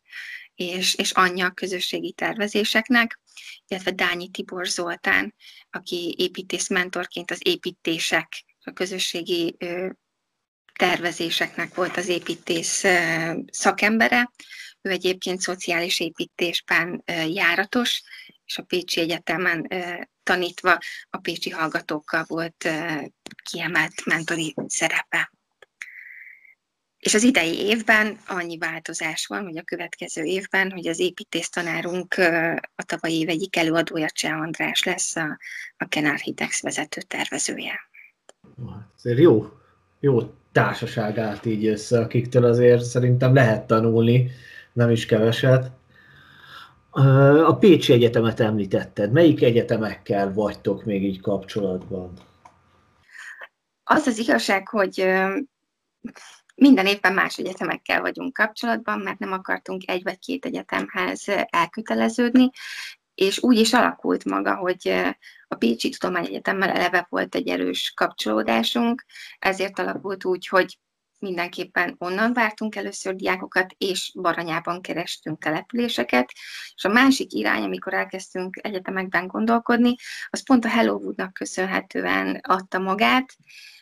és, 0.55 0.95
és 0.95 1.11
anyja 1.11 1.45
a 1.45 1.51
közösségi 1.51 2.11
tervezéseknek, 2.11 3.19
illetve 3.67 3.91
Dányi 3.91 4.29
Tibor 4.29 4.67
Zoltán, 4.67 5.35
aki 5.69 6.15
építész 6.17 6.69
mentorként 6.69 7.31
az 7.31 7.39
építések, 7.43 8.45
a 8.63 8.71
közösségi 8.71 9.57
tervezéseknek 10.79 11.75
volt 11.75 11.97
az 11.97 12.07
építész 12.07 12.83
szakembere. 13.51 14.31
Ő 14.81 14.89
egyébként 14.89 15.41
szociális 15.41 15.99
építésben 15.99 17.03
járatos, 17.27 18.01
és 18.45 18.57
a 18.57 18.63
Pécsi 18.63 18.99
Egyetemen 18.99 19.67
tanítva 20.23 20.77
a 21.09 21.17
pécsi 21.17 21.49
hallgatókkal 21.49 22.25
volt 22.27 22.69
kiemelt 23.51 24.05
mentori 24.05 24.55
szerepe. 24.67 25.31
És 26.99 27.13
az 27.13 27.23
idei 27.23 27.59
évben 27.59 28.19
annyi 28.27 28.57
változás 28.57 29.25
van, 29.25 29.43
hogy 29.43 29.57
a 29.57 29.63
következő 29.63 30.23
évben, 30.23 30.71
hogy 30.71 30.87
az 30.87 30.99
építész 30.99 31.49
tanárunk 31.49 32.13
a 32.75 32.83
tavalyi 32.85 33.19
év 33.19 33.29
egyik 33.29 33.55
előadója 33.55 34.09
Cseh 34.09 34.39
András 34.39 34.83
lesz, 34.83 35.15
a, 35.15 35.37
a 35.77 35.85
Ken 35.85 36.05
Architects 36.05 36.61
vezető 36.61 37.01
tervezője. 37.01 37.79
Ez 39.03 39.19
jó, 39.19 39.58
jó 39.99 40.19
társaság 40.51 41.17
állt 41.17 41.45
így 41.45 41.65
össze, 41.65 41.99
akiktől 41.99 42.45
azért 42.45 42.83
szerintem 42.83 43.33
lehet 43.33 43.67
tanulni, 43.67 44.31
nem 44.73 44.89
is 44.89 45.05
keveset. 45.05 45.71
A 47.45 47.55
Pécsi 47.55 47.93
Egyetemet 47.93 48.39
említetted. 48.39 49.11
Melyik 49.11 49.41
egyetemekkel 49.41 50.33
vagytok 50.33 50.83
még 50.83 51.03
így 51.03 51.21
kapcsolatban? 51.21 52.13
Az 53.83 54.07
az 54.07 54.17
igazság, 54.17 54.67
hogy 54.67 55.05
minden 56.55 56.85
évben 56.85 57.13
más 57.13 57.37
egyetemekkel 57.37 58.01
vagyunk 58.01 58.33
kapcsolatban, 58.33 58.99
mert 58.99 59.19
nem 59.19 59.31
akartunk 59.31 59.89
egy 59.89 60.03
vagy 60.03 60.19
két 60.19 60.45
egyetemhez 60.45 61.25
elköteleződni, 61.49 62.49
és 63.19 63.41
úgy 63.41 63.57
is 63.57 63.73
alakult 63.73 64.25
maga, 64.25 64.55
hogy 64.55 64.87
a 65.47 65.55
Pécsi 65.55 65.89
Tudományegyetemmel 65.89 66.69
eleve 66.69 67.07
volt 67.09 67.35
egy 67.35 67.47
erős 67.47 67.93
kapcsolódásunk, 67.95 69.05
ezért 69.39 69.79
alakult 69.79 70.25
úgy, 70.25 70.47
hogy 70.47 70.79
mindenképpen 71.19 71.95
onnan 71.97 72.33
vártunk 72.33 72.75
először 72.75 73.15
diákokat, 73.15 73.75
és 73.77 74.11
Baranyában 74.21 74.81
kerestünk 74.81 75.43
településeket, 75.43 76.31
és 76.75 76.83
a 76.85 76.89
másik 76.89 77.33
irány, 77.33 77.63
amikor 77.63 77.93
elkezdtünk 77.93 78.59
egyetemekben 78.61 79.27
gondolkodni, 79.27 79.95
az 80.29 80.43
pont 80.43 80.65
a 80.65 80.69
Hello 80.69 80.95
Woodnak 80.95 81.33
köszönhetően 81.33 82.39
adta 82.43 82.79
magát, 82.79 83.35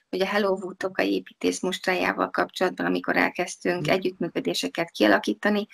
hogy 0.10 0.22
a 0.22 0.26
Hello 0.26 0.58
Wood 0.62 0.78
tokai 0.78 1.14
építész 1.14 1.62
mustrájával 1.62 2.30
kapcsolatban, 2.30 2.86
amikor 2.86 3.18
elkezdtünk 3.18 3.88
együttműködéseket 3.88 4.92
kialakítani, 4.92 5.68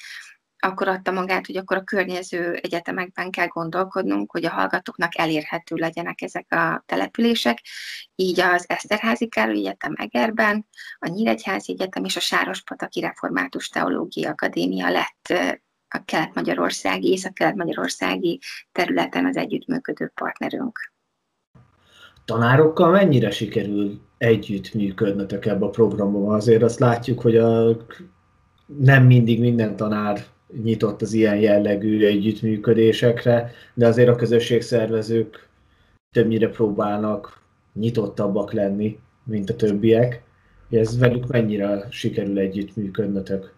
akkor 0.63 0.87
adta 0.87 1.11
magát, 1.11 1.45
hogy 1.45 1.57
akkor 1.57 1.77
a 1.77 1.83
környező 1.83 2.53
egyetemekben 2.61 3.31
kell 3.31 3.47
gondolkodnunk, 3.47 4.31
hogy 4.31 4.45
a 4.45 4.49
hallgatóknak 4.49 5.17
elérhető 5.17 5.75
legyenek 5.75 6.21
ezek 6.21 6.53
a 6.53 6.83
települések. 6.85 7.59
Így 8.15 8.39
az 8.39 8.65
Eszterházi 8.67 9.27
Károly 9.27 9.57
Egyetem 9.57 9.93
Egerben, 9.95 10.65
a 10.99 11.07
Nyíregyházi 11.07 11.71
Egyetem 11.71 12.03
és 12.03 12.15
a 12.15 12.19
Sárospataki 12.19 12.99
Református 12.99 13.69
Teológia 13.69 14.29
Akadémia 14.29 14.89
lett 14.89 15.33
a 15.87 16.03
kelet-magyarországi, 16.05 17.11
észak-kelet-magyarországi 17.11 18.39
területen 18.71 19.25
az 19.25 19.37
együttműködő 19.37 20.11
partnerünk. 20.15 20.91
tanárokkal 22.25 22.91
mennyire 22.91 23.31
sikerül 23.31 24.01
együttműködnötök 24.17 25.45
ebbe 25.45 25.65
a 25.65 25.69
programban? 25.69 26.33
Azért 26.33 26.63
azt 26.63 26.79
látjuk, 26.79 27.21
hogy 27.21 27.37
a, 27.37 27.77
nem 28.65 29.05
mindig 29.05 29.39
minden 29.39 29.75
tanár 29.75 30.25
nyitott 30.63 31.01
az 31.01 31.13
ilyen 31.13 31.39
jellegű 31.39 32.05
együttműködésekre, 32.05 33.51
de 33.73 33.87
azért 33.87 34.09
a 34.09 34.15
közösségszervezők 34.15 35.47
többnyire 36.13 36.49
próbálnak 36.49 37.41
nyitottabbak 37.73 38.53
lenni, 38.53 38.99
mint 39.23 39.49
a 39.49 39.55
többiek. 39.55 40.23
Ez 40.69 40.99
velük 40.99 41.27
mennyire 41.27 41.87
sikerül 41.89 42.37
együttműködnötök? 42.37 43.53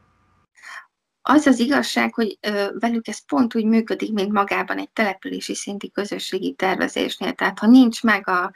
Az 1.22 1.46
az 1.46 1.60
igazság, 1.60 2.14
hogy 2.14 2.38
velük 2.80 3.08
ez 3.08 3.26
pont 3.26 3.56
úgy 3.56 3.66
működik, 3.66 4.14
mint 4.14 4.32
magában 4.32 4.78
egy 4.78 4.90
települési 4.90 5.56
szinti 5.56 5.92
közösségi 5.92 6.54
tervezésnél. 6.54 7.34
Tehát 7.34 7.60
ha 7.60 7.68
nincs 7.68 8.04
meg 8.04 8.28
a, 8.28 8.54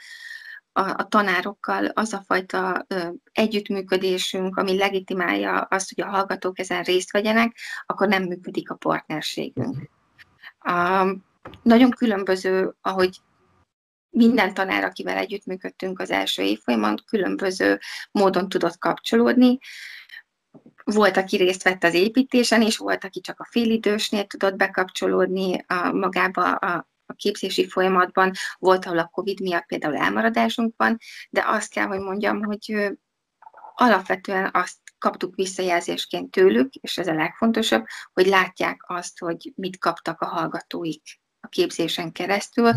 a, 0.79 0.95
a 0.97 1.07
tanárokkal 1.07 1.85
az 1.85 2.13
a 2.13 2.23
fajta 2.25 2.85
együttműködésünk, 3.31 4.57
ami 4.57 4.77
legitimálja 4.77 5.61
azt, 5.61 5.93
hogy 5.95 6.03
a 6.03 6.09
hallgatók 6.09 6.59
ezen 6.59 6.83
részt 6.83 7.11
vegyenek, 7.11 7.57
akkor 7.85 8.07
nem 8.07 8.23
működik 8.23 8.69
a 8.69 8.75
partnerségünk. 8.75 9.89
A, 10.59 11.05
nagyon 11.63 11.89
különböző, 11.89 12.75
ahogy 12.81 13.17
minden 14.09 14.53
tanár, 14.53 14.83
akivel 14.83 15.17
együttműködtünk 15.17 15.99
az 15.99 16.11
első 16.11 16.43
évfolyamon, 16.43 17.03
különböző 17.07 17.79
módon 18.11 18.49
tudott 18.49 18.77
kapcsolódni. 18.77 19.57
Volt, 20.83 21.17
aki 21.17 21.37
részt 21.37 21.63
vett 21.63 21.83
az 21.83 21.93
építésen, 21.93 22.61
és 22.61 22.77
volt, 22.77 23.03
aki 23.03 23.19
csak 23.19 23.39
a 23.39 23.47
félidősnél 23.49 24.25
tudott 24.25 24.55
bekapcsolódni 24.55 25.63
a, 25.67 25.91
magába 25.91 26.55
a, 26.55 26.87
a 27.09 27.13
képzési 27.13 27.67
folyamatban, 27.67 28.31
volt, 28.59 28.85
ahol 28.85 28.99
a 28.99 29.09
COVID 29.11 29.41
miatt 29.41 29.65
például 29.65 29.97
elmaradásunk 29.97 30.73
van, 30.77 30.97
de 31.29 31.43
azt 31.45 31.71
kell, 31.71 31.85
hogy 31.85 31.99
mondjam, 31.99 32.43
hogy 32.43 32.95
alapvetően 33.75 34.49
azt 34.53 34.77
kaptuk 34.97 35.35
visszajelzésként 35.35 36.31
tőlük, 36.31 36.73
és 36.73 36.97
ez 36.97 37.07
a 37.07 37.13
legfontosabb, 37.13 37.85
hogy 38.13 38.25
látják 38.25 38.81
azt, 38.87 39.19
hogy 39.19 39.51
mit 39.55 39.77
kaptak 39.77 40.21
a 40.21 40.25
hallgatóik 40.25 41.19
a 41.39 41.47
képzésen 41.47 42.11
keresztül, 42.11 42.71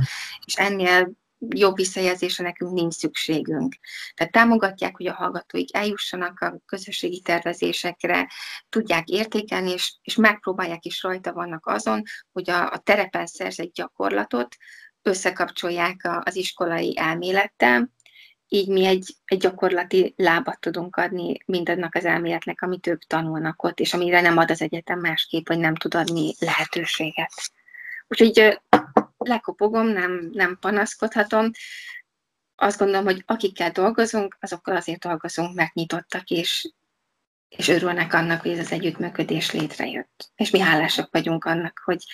és 0.44 0.56
ennél 0.56 1.12
jobb 1.48 1.76
visszajelzésre 1.76 2.44
nekünk 2.44 2.72
nincs 2.72 2.94
szükségünk. 2.94 3.76
Tehát 4.14 4.32
támogatják, 4.32 4.96
hogy 4.96 5.06
a 5.06 5.12
hallgatóik 5.12 5.76
eljussanak 5.76 6.40
a 6.40 6.60
közösségi 6.66 7.20
tervezésekre, 7.20 8.28
tudják 8.68 9.08
értékelni, 9.08 9.70
és, 9.70 9.94
és 10.02 10.16
megpróbálják 10.16 10.84
is 10.84 11.02
rajta 11.02 11.32
vannak 11.32 11.66
azon, 11.66 12.02
hogy 12.32 12.50
a, 12.50 12.70
a 12.72 12.78
terepen 12.78 13.26
szerzett 13.26 13.72
gyakorlatot 13.72 14.56
összekapcsolják 15.02 16.04
a, 16.04 16.22
az 16.24 16.36
iskolai 16.36 16.98
elmélettel, 16.98 17.90
így 18.48 18.68
mi 18.68 18.84
egy, 18.84 19.14
egy 19.24 19.38
gyakorlati 19.38 20.14
lábat 20.16 20.60
tudunk 20.60 20.96
adni 20.96 21.36
mindannak 21.46 21.94
az 21.94 22.04
elméletnek, 22.04 22.62
amit 22.62 22.86
ők 22.86 23.04
tanulnak 23.04 23.62
ott, 23.62 23.80
és 23.80 23.94
amire 23.94 24.20
nem 24.20 24.36
ad 24.36 24.50
az 24.50 24.62
egyetem 24.62 24.98
másképp, 24.98 25.48
vagy 25.48 25.58
nem 25.58 25.74
tud 25.74 25.94
adni 25.94 26.34
lehetőséget. 26.38 27.32
Úgyhogy 28.08 28.60
lekopogom, 29.28 29.86
nem, 29.86 30.30
nem 30.32 30.58
panaszkodhatom. 30.60 31.50
Azt 32.56 32.78
gondolom, 32.78 33.04
hogy 33.04 33.22
akikkel 33.26 33.70
dolgozunk, 33.70 34.36
azokkal 34.40 34.76
azért 34.76 35.04
dolgozunk, 35.04 35.54
mert 35.54 35.74
nyitottak, 35.74 36.28
és, 36.28 36.72
és 37.48 37.68
örülnek 37.68 38.12
annak, 38.14 38.40
hogy 38.40 38.50
ez 38.50 38.58
az 38.58 38.72
együttműködés 38.72 39.52
létrejött. 39.52 40.30
És 40.34 40.50
mi 40.50 40.58
hálásak 40.58 41.08
vagyunk 41.12 41.44
annak, 41.44 41.82
hogy, 41.84 42.04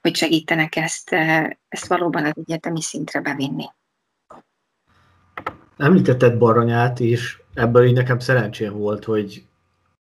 hogy 0.00 0.16
segítenek 0.16 0.76
ezt, 0.76 1.12
ezt 1.68 1.86
valóban 1.86 2.24
az 2.24 2.32
egyetemi 2.34 2.82
szintre 2.82 3.20
bevinni. 3.20 3.66
Említetted 5.76 6.38
Baranyát 6.38 7.00
is, 7.00 7.40
ebből 7.54 7.86
így 7.86 7.94
nekem 7.94 8.18
szerencsém 8.18 8.72
volt, 8.72 9.04
hogy 9.04 9.46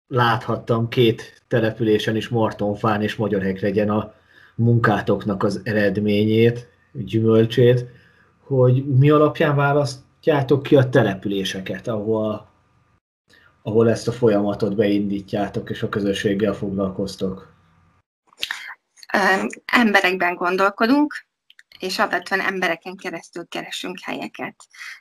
láthattam 0.07 0.87
két 0.89 1.43
településen 1.47 2.15
is, 2.15 2.29
Martonfán 2.29 3.01
és 3.01 3.15
Magyarhegregyen 3.15 3.89
a 3.89 4.13
munkátoknak 4.55 5.43
az 5.43 5.61
eredményét, 5.63 6.67
gyümölcsét, 6.93 7.85
hogy 8.39 8.97
mi 8.97 9.09
alapján 9.09 9.55
választjátok 9.55 10.63
ki 10.63 10.75
a 10.75 10.89
településeket, 10.89 11.87
ahol, 11.87 12.47
ahol 13.61 13.89
ezt 13.89 14.07
a 14.07 14.11
folyamatot 14.11 14.75
beindítjátok, 14.75 15.69
és 15.69 15.83
a 15.83 15.89
közösséggel 15.89 16.53
foglalkoztok? 16.53 17.51
Emberekben 19.65 20.35
gondolkodunk, 20.35 21.13
és 21.83 21.99
alapvetően 21.99 22.41
embereken 22.41 22.95
keresztül 22.95 23.47
keresünk 23.47 23.99
helyeket. 24.01 24.55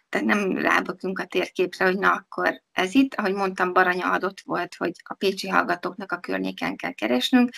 Tehát 0.08 0.26
nem 0.26 0.58
rábökünk 0.58 1.18
a 1.18 1.24
térképre, 1.24 1.84
hogy 1.84 1.98
na 1.98 2.12
akkor 2.12 2.62
ez 2.72 2.94
itt, 2.94 3.14
ahogy 3.14 3.32
mondtam, 3.32 3.72
Baranya 3.72 4.10
adott 4.10 4.40
volt, 4.40 4.74
hogy 4.74 4.92
a 5.02 5.14
pécsi 5.14 5.48
hallgatóknak 5.48 6.12
a 6.12 6.20
környéken 6.20 6.76
kell 6.76 6.92
keresnünk, 6.92 7.50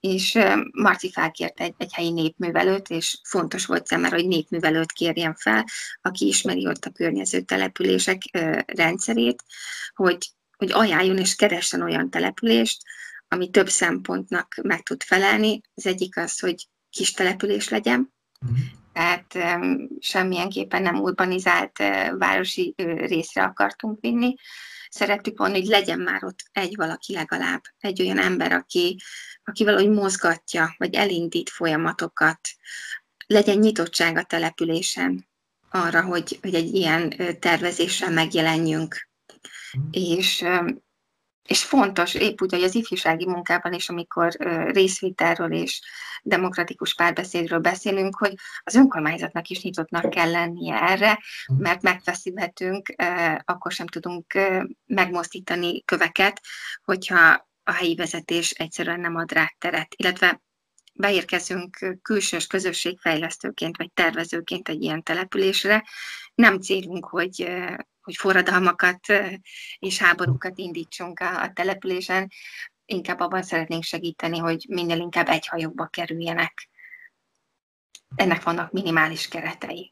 és 0.00 0.38
Marci 0.72 1.10
felkért 1.10 1.60
egy, 1.60 1.74
egy 1.78 1.92
helyi 1.92 2.10
népművelőt, 2.10 2.88
és 2.88 3.18
fontos 3.22 3.66
volt 3.66 3.86
számára, 3.86 4.16
hogy 4.16 4.26
népművelőt 4.26 4.92
kérjen 4.92 5.34
fel, 5.34 5.64
aki 6.02 6.26
ismeri 6.26 6.66
ott 6.66 6.84
a 6.84 6.90
környező 6.90 7.40
települések 7.40 8.22
rendszerét, 8.66 9.42
hogy, 9.94 10.30
hogy 10.56 10.72
ajánljon 10.72 11.18
és 11.18 11.34
keressen 11.34 11.82
olyan 11.82 12.10
települést, 12.10 12.82
ami 13.28 13.50
több 13.50 13.68
szempontnak 13.68 14.54
meg 14.62 14.82
tud 14.82 15.02
felelni. 15.02 15.60
Az 15.74 15.86
egyik 15.86 16.16
az, 16.16 16.38
hogy 16.38 16.68
kis 16.90 17.12
település 17.12 17.68
legyen, 17.68 18.12
tehát 18.92 19.38
semmilyenképpen 20.00 20.82
nem 20.82 21.00
urbanizált 21.00 21.78
városi 22.18 22.74
részre 22.96 23.42
akartunk 23.42 24.00
vinni. 24.00 24.34
Szerettük 24.88 25.38
volna, 25.38 25.54
hogy 25.54 25.66
legyen 25.66 26.00
már 26.00 26.24
ott 26.24 26.44
egy 26.52 26.76
valaki 26.76 27.12
legalább, 27.12 27.62
egy 27.78 28.00
olyan 28.00 28.18
ember, 28.18 28.52
aki, 28.52 29.00
aki 29.44 29.64
valahogy 29.64 29.90
mozgatja, 29.90 30.74
vagy 30.78 30.94
elindít 30.94 31.50
folyamatokat. 31.50 32.40
Legyen 33.26 33.58
nyitottság 33.58 34.16
a 34.16 34.22
településen 34.22 35.28
arra, 35.70 36.02
hogy, 36.02 36.38
hogy 36.42 36.54
egy 36.54 36.74
ilyen 36.74 37.14
tervezéssel 37.40 38.10
megjelenjünk. 38.10 39.08
Mm. 39.78 39.82
És 39.90 40.44
és 41.50 41.64
fontos, 41.64 42.14
épp 42.14 42.40
úgy, 42.40 42.52
hogy 42.52 42.62
az 42.62 42.74
ifjúsági 42.74 43.26
munkában 43.26 43.72
is, 43.72 43.88
amikor 43.88 44.32
részvételről 44.72 45.52
és 45.52 45.80
demokratikus 46.22 46.94
párbeszédről 46.94 47.58
beszélünk, 47.58 48.16
hogy 48.16 48.34
az 48.62 48.74
önkormányzatnak 48.74 49.48
is 49.48 49.62
nyitottnak 49.62 50.10
kell 50.10 50.30
lennie 50.30 50.82
erre, 50.82 51.22
mert 51.58 51.82
megfeszíthetünk, 51.82 52.94
akkor 53.44 53.72
sem 53.72 53.86
tudunk 53.86 54.38
megmozdítani 54.86 55.84
köveket, 55.84 56.40
hogyha 56.84 57.48
a 57.62 57.72
helyi 57.72 57.94
vezetés 57.94 58.50
egyszerűen 58.50 59.00
nem 59.00 59.16
ad 59.16 59.32
rá 59.32 59.54
teret, 59.58 59.94
illetve 59.96 60.42
beérkezünk 60.94 61.98
külsős 62.02 62.46
közösségfejlesztőként 62.46 63.76
vagy 63.76 63.92
tervezőként 63.92 64.68
egy 64.68 64.82
ilyen 64.82 65.02
településre, 65.02 65.84
nem 66.34 66.60
célunk, 66.60 67.06
hogy 67.06 67.50
hogy 68.10 68.18
forradalmakat 68.18 69.00
és 69.78 69.98
háborúkat 69.98 70.58
indítsunk 70.58 71.20
a, 71.20 71.52
településen, 71.54 72.28
inkább 72.84 73.20
abban 73.20 73.42
szeretnénk 73.42 73.82
segíteni, 73.82 74.38
hogy 74.38 74.66
minél 74.68 74.98
inkább 74.98 75.28
egy 75.28 75.46
hajóba 75.46 75.86
kerüljenek. 75.86 76.68
Ennek 78.16 78.42
vannak 78.42 78.72
minimális 78.72 79.28
keretei. 79.28 79.90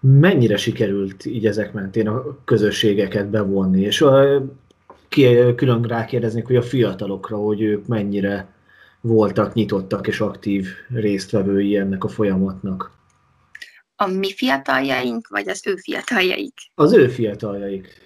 Mennyire 0.00 0.56
sikerült 0.56 1.24
így 1.24 1.46
ezek 1.46 1.72
mentén 1.72 2.08
a 2.08 2.44
közösségeket 2.44 3.28
bevonni, 3.28 3.80
és 3.80 4.04
ki, 5.08 5.54
külön 5.56 5.82
rákérdeznék, 5.82 6.46
hogy 6.46 6.56
a 6.56 6.62
fiatalokra, 6.62 7.36
hogy 7.36 7.60
ők 7.60 7.86
mennyire 7.86 8.54
voltak 9.00 9.54
nyitottak 9.54 10.06
és 10.06 10.20
aktív 10.20 10.68
résztvevői 10.88 11.76
ennek 11.76 12.04
a 12.04 12.08
folyamatnak 12.08 13.01
a 14.02 14.06
mi 14.06 14.34
fiataljaink, 14.34 15.28
vagy 15.28 15.48
az 15.48 15.66
ő 15.66 15.76
fiataljaik? 15.76 16.54
Az 16.74 16.92
ő 16.92 17.08
fiataljaik. 17.08 18.00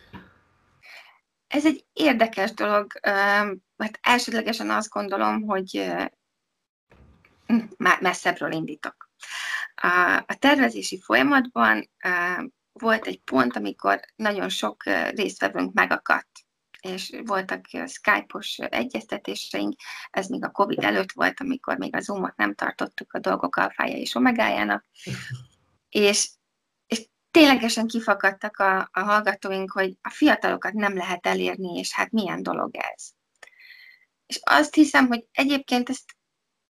Ez 1.46 1.66
egy 1.66 1.84
érdekes 1.92 2.52
dolog, 2.52 2.86
mert 3.76 3.98
elsődlegesen 4.00 4.70
azt 4.70 4.88
gondolom, 4.88 5.42
hogy 5.42 5.84
hm, 7.46 7.60
messzebbről 8.00 8.52
indítok. 8.52 9.10
A 10.26 10.36
tervezési 10.38 11.00
folyamatban 11.00 11.90
volt 12.72 13.06
egy 13.06 13.20
pont, 13.20 13.56
amikor 13.56 14.00
nagyon 14.16 14.48
sok 14.48 14.82
résztvevőnk 15.14 15.72
megakadt 15.72 16.46
és 16.80 17.12
voltak 17.24 17.66
Skype-os 17.86 18.58
egyeztetéseink, 18.58 19.74
ez 20.10 20.26
még 20.26 20.44
a 20.44 20.50
Covid 20.50 20.84
előtt 20.84 21.12
volt, 21.12 21.40
amikor 21.40 21.78
még 21.78 21.96
a 21.96 22.00
Zoom-ot 22.00 22.36
nem 22.36 22.54
tartottuk 22.54 23.12
a 23.12 23.18
dolgok 23.18 23.56
alfája 23.56 23.96
és 23.96 24.14
omegájának, 24.14 24.84
és, 26.04 26.30
és 26.86 27.08
ténylegesen 27.30 27.86
kifakadtak 27.86 28.56
a, 28.58 28.78
a 28.92 29.00
hallgatóink, 29.00 29.72
hogy 29.72 29.96
a 30.02 30.10
fiatalokat 30.10 30.72
nem 30.72 30.96
lehet 30.96 31.26
elérni, 31.26 31.78
és 31.78 31.92
hát 31.92 32.10
milyen 32.10 32.42
dolog 32.42 32.76
ez. 32.76 33.04
És 34.26 34.40
azt 34.44 34.74
hiszem, 34.74 35.06
hogy 35.06 35.24
egyébként 35.32 35.88
ezt 35.88 36.16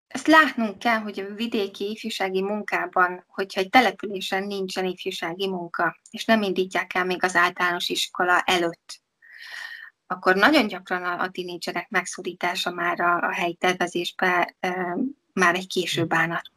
ezt 0.06 0.26
látnunk 0.26 0.78
kell, 0.78 0.98
hogy 0.98 1.20
a 1.20 1.34
vidéki 1.34 1.90
ifjúsági 1.90 2.42
munkában, 2.42 3.24
hogyha 3.28 3.60
egy 3.60 3.68
településen 3.68 4.46
nincsen 4.46 4.84
ifjúsági 4.84 5.48
munka, 5.48 5.96
és 6.10 6.24
nem 6.24 6.42
indítják 6.42 6.94
el 6.94 7.04
még 7.04 7.24
az 7.24 7.36
általános 7.36 7.88
iskola 7.88 8.40
előtt, 8.40 9.00
akkor 10.06 10.34
nagyon 10.34 10.66
gyakran 10.66 11.04
a, 11.04 11.20
a 11.20 11.30
tinédzserek 11.30 11.88
megszorítása 11.88 12.70
már 12.70 13.00
a, 13.00 13.16
a 13.16 13.32
helyi 13.32 13.54
tervezésbe 13.54 14.56
e, 14.60 14.96
már 15.32 15.54
egy 15.54 15.66
késő 15.66 16.04
bánat. 16.04 16.50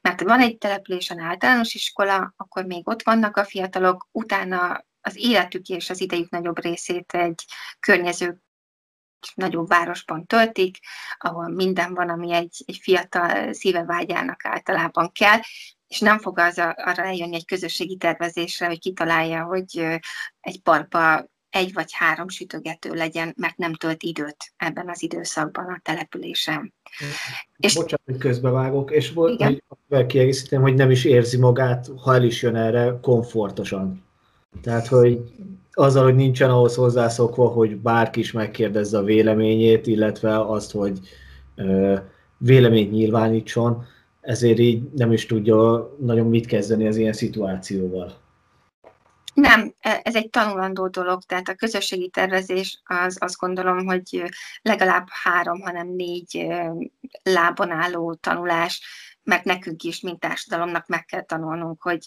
Mert 0.00 0.20
van 0.20 0.40
egy 0.40 0.58
településen 0.58 1.18
általános 1.18 1.74
iskola, 1.74 2.34
akkor 2.36 2.64
még 2.64 2.88
ott 2.88 3.02
vannak 3.02 3.36
a 3.36 3.44
fiatalok, 3.44 4.08
utána 4.12 4.84
az 5.00 5.16
életük 5.16 5.68
és 5.68 5.90
az 5.90 6.00
idejük 6.00 6.30
nagyobb 6.30 6.62
részét 6.62 7.12
egy 7.12 7.44
környező 7.80 8.40
nagyobb 9.34 9.68
városban 9.68 10.26
töltik, 10.26 10.78
ahol 11.18 11.48
minden 11.48 11.94
van, 11.94 12.08
ami 12.08 12.32
egy, 12.32 12.62
egy 12.66 12.78
fiatal 12.82 13.52
szívevágyának 13.52 14.44
általában 14.44 15.12
kell, 15.12 15.40
és 15.86 16.00
nem 16.00 16.18
fog 16.18 16.38
az 16.38 16.58
a, 16.58 16.74
arra 16.76 17.04
eljönni 17.04 17.34
egy 17.34 17.44
közösségi 17.44 17.96
tervezésre, 17.96 18.66
hogy 18.66 18.78
kitalálja, 18.78 19.44
hogy 19.44 19.86
egy 20.40 20.60
parkba 20.62 21.26
egy 21.56 21.72
vagy 21.72 21.92
három 21.92 22.28
sütögető 22.28 22.94
legyen, 22.94 23.34
mert 23.36 23.56
nem 23.56 23.74
tölt 23.74 24.02
időt 24.02 24.36
ebben 24.56 24.88
az 24.88 25.02
időszakban 25.02 25.64
a 25.64 25.80
településen. 25.82 26.74
És, 27.56 27.74
Bocsánat, 27.74 28.02
hogy 28.04 28.16
közbevágok, 28.16 28.90
és 28.90 29.12
hogy 29.14 30.06
kiegészítem, 30.06 30.62
hogy 30.62 30.74
nem 30.74 30.90
is 30.90 31.04
érzi 31.04 31.38
magát, 31.38 31.90
ha 32.02 32.14
el 32.14 32.22
is 32.22 32.42
jön 32.42 32.56
erre, 32.56 32.98
komfortosan. 33.02 34.04
Tehát, 34.62 34.86
hogy 34.86 35.20
azzal, 35.72 36.04
hogy 36.04 36.14
nincsen 36.14 36.50
ahhoz 36.50 36.74
hozzászokva, 36.74 37.48
hogy 37.48 37.76
bárki 37.76 38.20
is 38.20 38.32
megkérdezze 38.32 38.98
a 38.98 39.02
véleményét, 39.02 39.86
illetve 39.86 40.40
azt, 40.40 40.72
hogy 40.72 40.98
ö, 41.54 41.96
véleményt 42.38 42.92
nyilvánítson, 42.92 43.84
ezért 44.20 44.58
így 44.58 44.82
nem 44.94 45.12
is 45.12 45.26
tudja 45.26 45.90
nagyon 46.00 46.26
mit 46.28 46.46
kezdeni 46.46 46.86
az 46.86 46.96
ilyen 46.96 47.12
szituációval. 47.12 48.25
Nem, 49.36 49.74
e, 49.80 50.00
ez 50.04 50.14
egy 50.14 50.30
tanulandó 50.30 50.88
dolog, 50.88 51.22
tehát 51.22 51.48
a 51.48 51.54
közösségi 51.54 52.08
tervezés 52.08 52.80
az 52.84 53.16
azt 53.20 53.38
gondolom, 53.38 53.86
hogy 53.86 54.22
legalább 54.62 55.06
három, 55.10 55.60
hanem 55.60 55.88
négy 55.88 56.46
lábon 57.22 57.70
álló 57.70 58.14
tanulás, 58.14 58.82
mert 59.22 59.44
nekünk 59.44 59.82
is, 59.82 60.00
mint 60.00 60.20
társadalomnak 60.20 60.86
meg 60.86 61.04
kell 61.04 61.22
tanulnunk, 61.22 61.82
hogy 61.82 62.04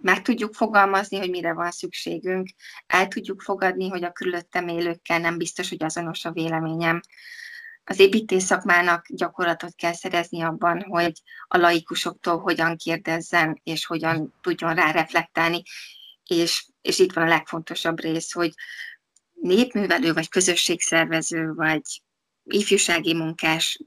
meg 0.00 0.22
tudjuk 0.22 0.54
fogalmazni, 0.54 1.18
hogy 1.18 1.30
mire 1.30 1.52
van 1.52 1.70
szükségünk, 1.70 2.48
el 2.86 3.08
tudjuk 3.08 3.40
fogadni, 3.40 3.88
hogy 3.88 4.04
a 4.04 4.12
körülöttem 4.12 4.68
élőkkel 4.68 5.18
nem 5.18 5.38
biztos, 5.38 5.68
hogy 5.68 5.82
azonos 5.82 6.24
a 6.24 6.32
véleményem. 6.32 7.00
Az 7.84 7.98
építész 7.98 8.44
szakmának 8.44 9.06
gyakorlatot 9.08 9.74
kell 9.74 9.92
szerezni 9.92 10.42
abban, 10.42 10.82
hogy 10.82 11.22
a 11.48 11.56
laikusoktól 11.56 12.38
hogyan 12.38 12.76
kérdezzen, 12.76 13.60
és 13.64 13.86
hogyan 13.86 14.34
tudjon 14.40 14.74
rá 14.74 14.90
reflektálni. 14.90 15.62
És, 16.26 16.66
és 16.80 16.98
itt 16.98 17.12
van 17.12 17.24
a 17.24 17.28
legfontosabb 17.28 18.00
rész, 18.00 18.32
hogy 18.32 18.52
népművelő, 19.32 20.12
vagy 20.12 20.28
közösségszervező, 20.28 21.52
vagy 21.52 21.82
ifjúsági 22.44 23.14
munkás 23.14 23.78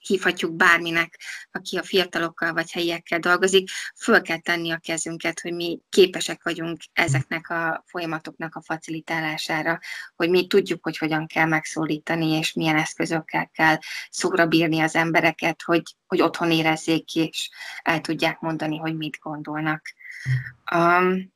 hívhatjuk 0.00 0.54
bárminek, 0.54 1.20
aki 1.50 1.76
a 1.76 1.82
fiatalokkal 1.82 2.52
vagy 2.52 2.72
helyiekkel 2.72 3.18
dolgozik, 3.18 3.70
föl 3.96 4.22
kell 4.22 4.38
tenni 4.38 4.70
a 4.70 4.78
kezünket, 4.78 5.40
hogy 5.40 5.54
mi 5.54 5.80
képesek 5.88 6.42
vagyunk 6.42 6.80
ezeknek 6.92 7.50
a 7.50 7.84
folyamatoknak 7.86 8.54
a 8.54 8.62
facilitálására, 8.62 9.78
hogy 10.16 10.30
mi 10.30 10.46
tudjuk, 10.46 10.84
hogy 10.84 10.98
hogyan 10.98 11.26
kell 11.26 11.46
megszólítani, 11.46 12.26
és 12.26 12.52
milyen 12.52 12.76
eszközökkel 12.76 13.50
kell 13.52 13.78
szóra 14.10 14.46
bírni 14.46 14.80
az 14.80 14.94
embereket, 14.94 15.62
hogy, 15.62 15.82
hogy 16.06 16.20
otthon 16.22 16.50
érezzék 16.50 17.14
és 17.14 17.50
el 17.82 18.00
tudják 18.00 18.40
mondani, 18.40 18.76
hogy 18.76 18.96
mit 18.96 19.18
gondolnak. 19.20 19.82
Um, 20.74 21.32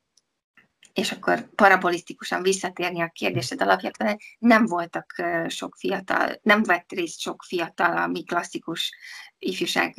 és 0.94 1.12
akkor 1.12 1.54
parabolisztikusan 1.54 2.42
visszatérni 2.42 3.00
a 3.00 3.10
kérdésed 3.14 3.62
alapján, 3.62 4.18
nem 4.38 4.66
voltak 4.66 5.14
sok 5.48 5.74
fiatal, 5.78 6.38
nem 6.42 6.62
vett 6.62 6.92
részt 6.92 7.20
sok 7.20 7.42
fiatal 7.42 7.96
a 7.96 8.06
mi 8.06 8.22
klasszikus 8.22 8.94
ifjúság 9.38 9.94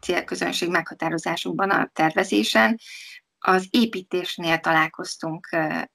célközönség 0.00 0.68
meghatározásunkban 0.68 1.70
a 1.70 1.90
tervezésen. 1.92 2.78
Az 3.38 3.66
építésnél 3.70 4.58
találkoztunk 4.58 5.48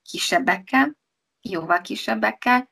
kisebbekkel, 0.03 0.97
jóval 1.41 1.81
kisebbekkel, 1.81 2.69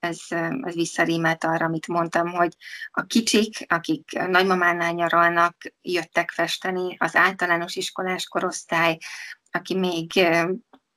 ez, 0.00 0.18
ez 0.62 0.74
visszarímelt 0.74 1.44
arra, 1.44 1.64
amit 1.64 1.86
mondtam, 1.86 2.30
hogy 2.30 2.56
a 2.90 3.02
kicsik, 3.02 3.64
akik 3.68 4.10
nagymamánál 4.28 4.92
nyaralnak, 4.92 5.56
jöttek 5.80 6.30
festeni, 6.30 6.96
az 6.98 7.16
általános 7.16 7.76
iskolás 7.76 8.28
korosztály, 8.28 8.98
aki 9.50 9.74
még 9.74 10.12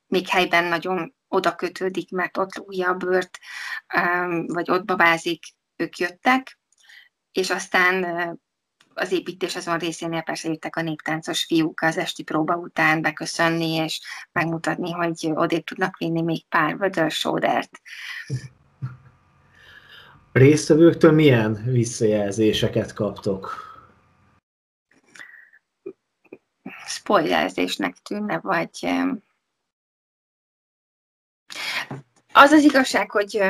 még 0.06 0.28
helyben 0.28 0.64
nagyon 0.64 1.14
oda 1.28 1.54
kötődik, 1.54 2.10
mert 2.10 2.36
ott 2.36 2.56
rúgja 2.56 2.88
a 2.88 2.94
bőrt, 2.94 3.38
vagy 4.46 4.70
ott 4.70 4.84
babázik, 4.84 5.44
ők 5.76 5.98
jöttek, 5.98 6.58
és 7.32 7.50
aztán 7.50 8.04
az 8.94 9.12
építés 9.12 9.56
azon 9.56 9.78
részénél 9.78 10.22
persze 10.22 10.48
jöttek 10.48 10.76
a 10.76 10.82
néptáncos 10.82 11.44
fiúk 11.44 11.80
az 11.80 11.96
esti 11.96 12.22
próba 12.22 12.54
után 12.54 13.02
beköszönni, 13.02 13.74
és 13.74 14.00
megmutatni, 14.32 14.90
hogy 14.90 15.30
odébb 15.34 15.64
tudnak 15.64 15.96
vinni 15.96 16.22
még 16.22 16.46
pár 16.48 16.76
vödör 16.78 17.10
sódert. 17.10 17.80
Résztvevőktől 20.32 21.12
milyen 21.12 21.62
visszajelzéseket 21.64 22.92
kaptok? 22.92 23.64
Spoilerzésnek 26.86 27.96
tűnne, 27.96 28.38
vagy 28.38 28.88
az 32.38 32.50
az 32.50 32.62
igazság, 32.62 33.10
hogy 33.10 33.42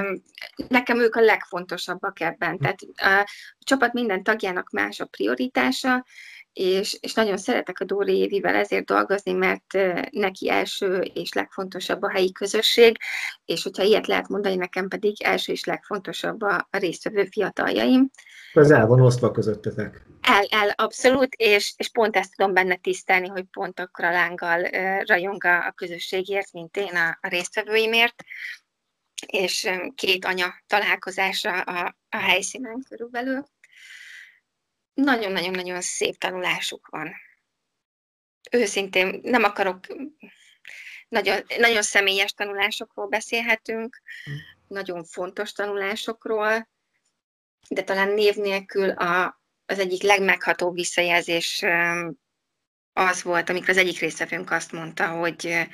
nekem 0.69 1.01
ők 1.01 1.15
a 1.15 1.21
legfontosabbak 1.21 2.21
ebben. 2.21 2.59
Tehát 2.59 2.79
a 2.97 3.31
csapat 3.59 3.93
minden 3.93 4.23
tagjának 4.23 4.71
más 4.71 5.01
a 5.01 5.05
prioritása, 5.05 6.05
és, 6.53 6.99
és 7.01 7.15
nagyon 7.15 7.37
szeretek 7.37 7.81
a 7.81 7.85
Dóri 7.85 8.17
Évivel 8.17 8.55
ezért 8.55 8.85
dolgozni, 8.85 9.33
mert 9.33 9.79
neki 10.11 10.51
első 10.51 11.11
és 11.15 11.33
legfontosabb 11.33 12.03
a 12.03 12.11
helyi 12.11 12.33
közösség, 12.33 12.97
és 13.45 13.63
hogyha 13.63 13.83
ilyet 13.83 14.07
lehet 14.07 14.29
mondani, 14.29 14.57
nekem 14.57 14.89
pedig 14.89 15.23
első 15.23 15.53
és 15.53 15.65
legfontosabb 15.65 16.43
a, 16.43 16.69
résztvevő 16.71 17.25
fiataljaim. 17.31 18.11
Ez 18.55 18.71
el 18.71 18.87
van 18.87 19.01
osztva 19.01 19.31
közöttetek. 19.31 20.07
El, 20.21 20.45
el, 20.51 20.69
abszolút, 20.69 21.35
és, 21.35 21.75
és 21.77 21.89
pont 21.89 22.17
ezt 22.17 22.37
tudom 22.37 22.55
benne 22.55 22.77
tisztelni, 22.77 23.29
hogy 23.29 23.45
pont 23.51 23.81
akkora 23.81 24.11
lánggal 24.11 24.63
rajong 25.07 25.45
a, 25.45 25.67
a 25.67 25.73
közösségért, 25.77 26.53
mint 26.53 26.77
én 26.77 26.97
a, 26.97 27.19
a 27.21 27.29
résztvevőimért, 27.29 28.25
és 29.27 29.71
két 29.95 30.25
anya 30.25 30.55
találkozása 30.67 31.61
a, 31.61 31.97
a 32.09 32.17
helyszínen 32.17 32.85
körülbelül. 32.89 33.47
Nagyon-nagyon-nagyon 34.95 35.81
szép 35.81 36.19
tanulásuk 36.19 36.89
van. 36.89 37.15
Őszintén 38.51 39.21
nem 39.23 39.45
akarok, 39.45 39.87
nagyon, 41.09 41.43
nagyon 41.59 41.83
személyes 41.83 42.33
tanulásokról 42.33 43.09
beszélhetünk, 43.09 44.03
mm. 44.31 44.35
nagyon 44.69 45.05
fontos 45.05 45.53
tanulásokról, 45.53 46.69
de 47.69 47.83
talán 47.83 48.09
név 48.09 48.35
nélkül 48.35 48.91
a, 48.91 49.41
az 49.67 49.79
egyik 49.79 50.03
legmeghatóbb 50.03 50.75
visszajelzés 50.75 51.65
az 52.93 53.23
volt, 53.23 53.49
amikor 53.49 53.69
az 53.69 53.77
egyik 53.77 53.99
résztvevőnk 53.99 54.51
azt 54.51 54.73
mondta, 54.73 55.09
hogy 55.09 55.67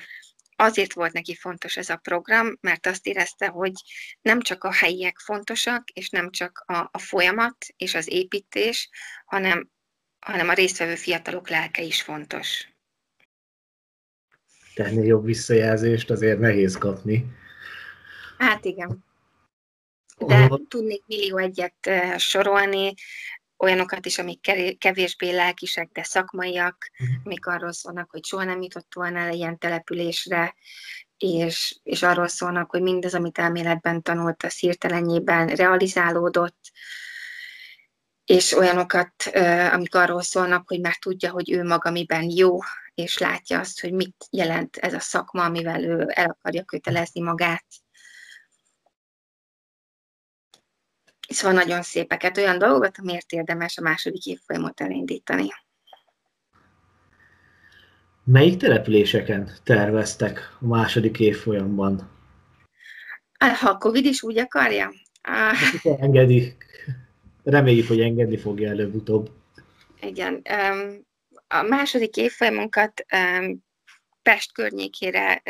azért 0.62 0.92
volt 0.92 1.12
neki 1.12 1.34
fontos 1.34 1.76
ez 1.76 1.88
a 1.88 1.96
program, 1.96 2.58
mert 2.60 2.86
azt 2.86 3.06
érezte, 3.06 3.46
hogy 3.46 3.72
nem 4.20 4.40
csak 4.40 4.64
a 4.64 4.72
helyiek 4.72 5.18
fontosak, 5.18 5.90
és 5.90 6.08
nem 6.08 6.30
csak 6.30 6.64
a, 6.66 6.88
a 6.92 6.98
folyamat 6.98 7.56
és 7.76 7.94
az 7.94 8.10
építés, 8.10 8.88
hanem, 9.24 9.70
hanem 10.18 10.48
a 10.48 10.52
résztvevő 10.52 10.94
fiatalok 10.94 11.48
lelke 11.48 11.82
is 11.82 12.02
fontos. 12.02 12.68
Tenni 14.74 15.06
jobb 15.06 15.24
visszajelzést 15.24 16.10
azért 16.10 16.38
nehéz 16.38 16.78
kapni. 16.78 17.26
Hát 18.38 18.64
igen. 18.64 19.04
De 20.16 20.46
oh. 20.50 20.60
tudnék 20.68 21.02
millió 21.06 21.36
egyet 21.36 21.90
sorolni, 22.16 22.94
olyanokat 23.62 24.06
is, 24.06 24.18
amik 24.18 24.40
kevésbé 24.78 25.30
lelkisek, 25.30 25.90
de 25.92 26.02
szakmaiak, 26.02 26.90
uh-huh. 26.92 27.16
amik 27.24 27.46
arról 27.46 27.72
szólnak, 27.72 28.10
hogy 28.10 28.24
soha 28.24 28.44
nem 28.44 28.62
jutott 28.62 28.94
volna 28.94 29.18
el 29.18 29.32
ilyen 29.32 29.58
településre, 29.58 30.54
és, 31.18 31.76
és 31.82 32.02
arról 32.02 32.28
szólnak, 32.28 32.70
hogy 32.70 32.82
mindez, 32.82 33.14
amit 33.14 33.38
elméletben 33.38 34.02
tanult, 34.02 34.42
a 34.42 34.48
hirtelenjében 34.58 35.46
realizálódott, 35.46 36.70
és 38.24 38.56
olyanokat, 38.56 39.12
amik 39.72 39.94
arról 39.94 40.22
szólnak, 40.22 40.68
hogy 40.68 40.80
már 40.80 40.96
tudja, 40.96 41.30
hogy 41.30 41.50
ő 41.50 41.62
maga 41.62 41.90
miben 41.90 42.30
jó, 42.30 42.58
és 42.94 43.18
látja 43.18 43.58
azt, 43.58 43.80
hogy 43.80 43.92
mit 43.92 44.26
jelent 44.30 44.76
ez 44.76 44.94
a 44.94 45.00
szakma, 45.00 45.44
amivel 45.44 45.84
ő 45.84 46.06
el 46.08 46.28
akarja 46.28 46.64
kötelezni 46.64 47.20
magát. 47.20 47.64
Szóval 51.32 51.56
nagyon 51.56 51.82
szépeket, 51.82 52.36
olyan 52.36 52.58
dolgokat, 52.58 52.98
amiért 52.98 53.32
érdemes 53.32 53.78
a 53.78 53.82
második 53.82 54.26
évfolyamot 54.26 54.80
elindítani. 54.80 55.46
Melyik 58.24 58.56
településeken 58.56 59.50
terveztek 59.64 60.56
a 60.60 60.66
második 60.66 61.20
évfolyamban? 61.20 62.10
Ha 63.38 63.68
a 63.68 63.78
Covid 63.78 64.04
is 64.04 64.22
úgy 64.22 64.38
akarja? 64.38 64.92
Hát, 65.22 65.56
engedi. 65.98 66.56
Reméljük, 67.44 67.88
hogy 67.88 68.00
engedni 68.00 68.36
fogja 68.36 68.68
előbb-utóbb. 68.68 69.30
Igen. 70.00 70.42
A 71.48 71.62
második 71.62 72.16
évfolyamunkat 72.16 73.06
Pest 74.22 74.52
környékére 74.52 75.42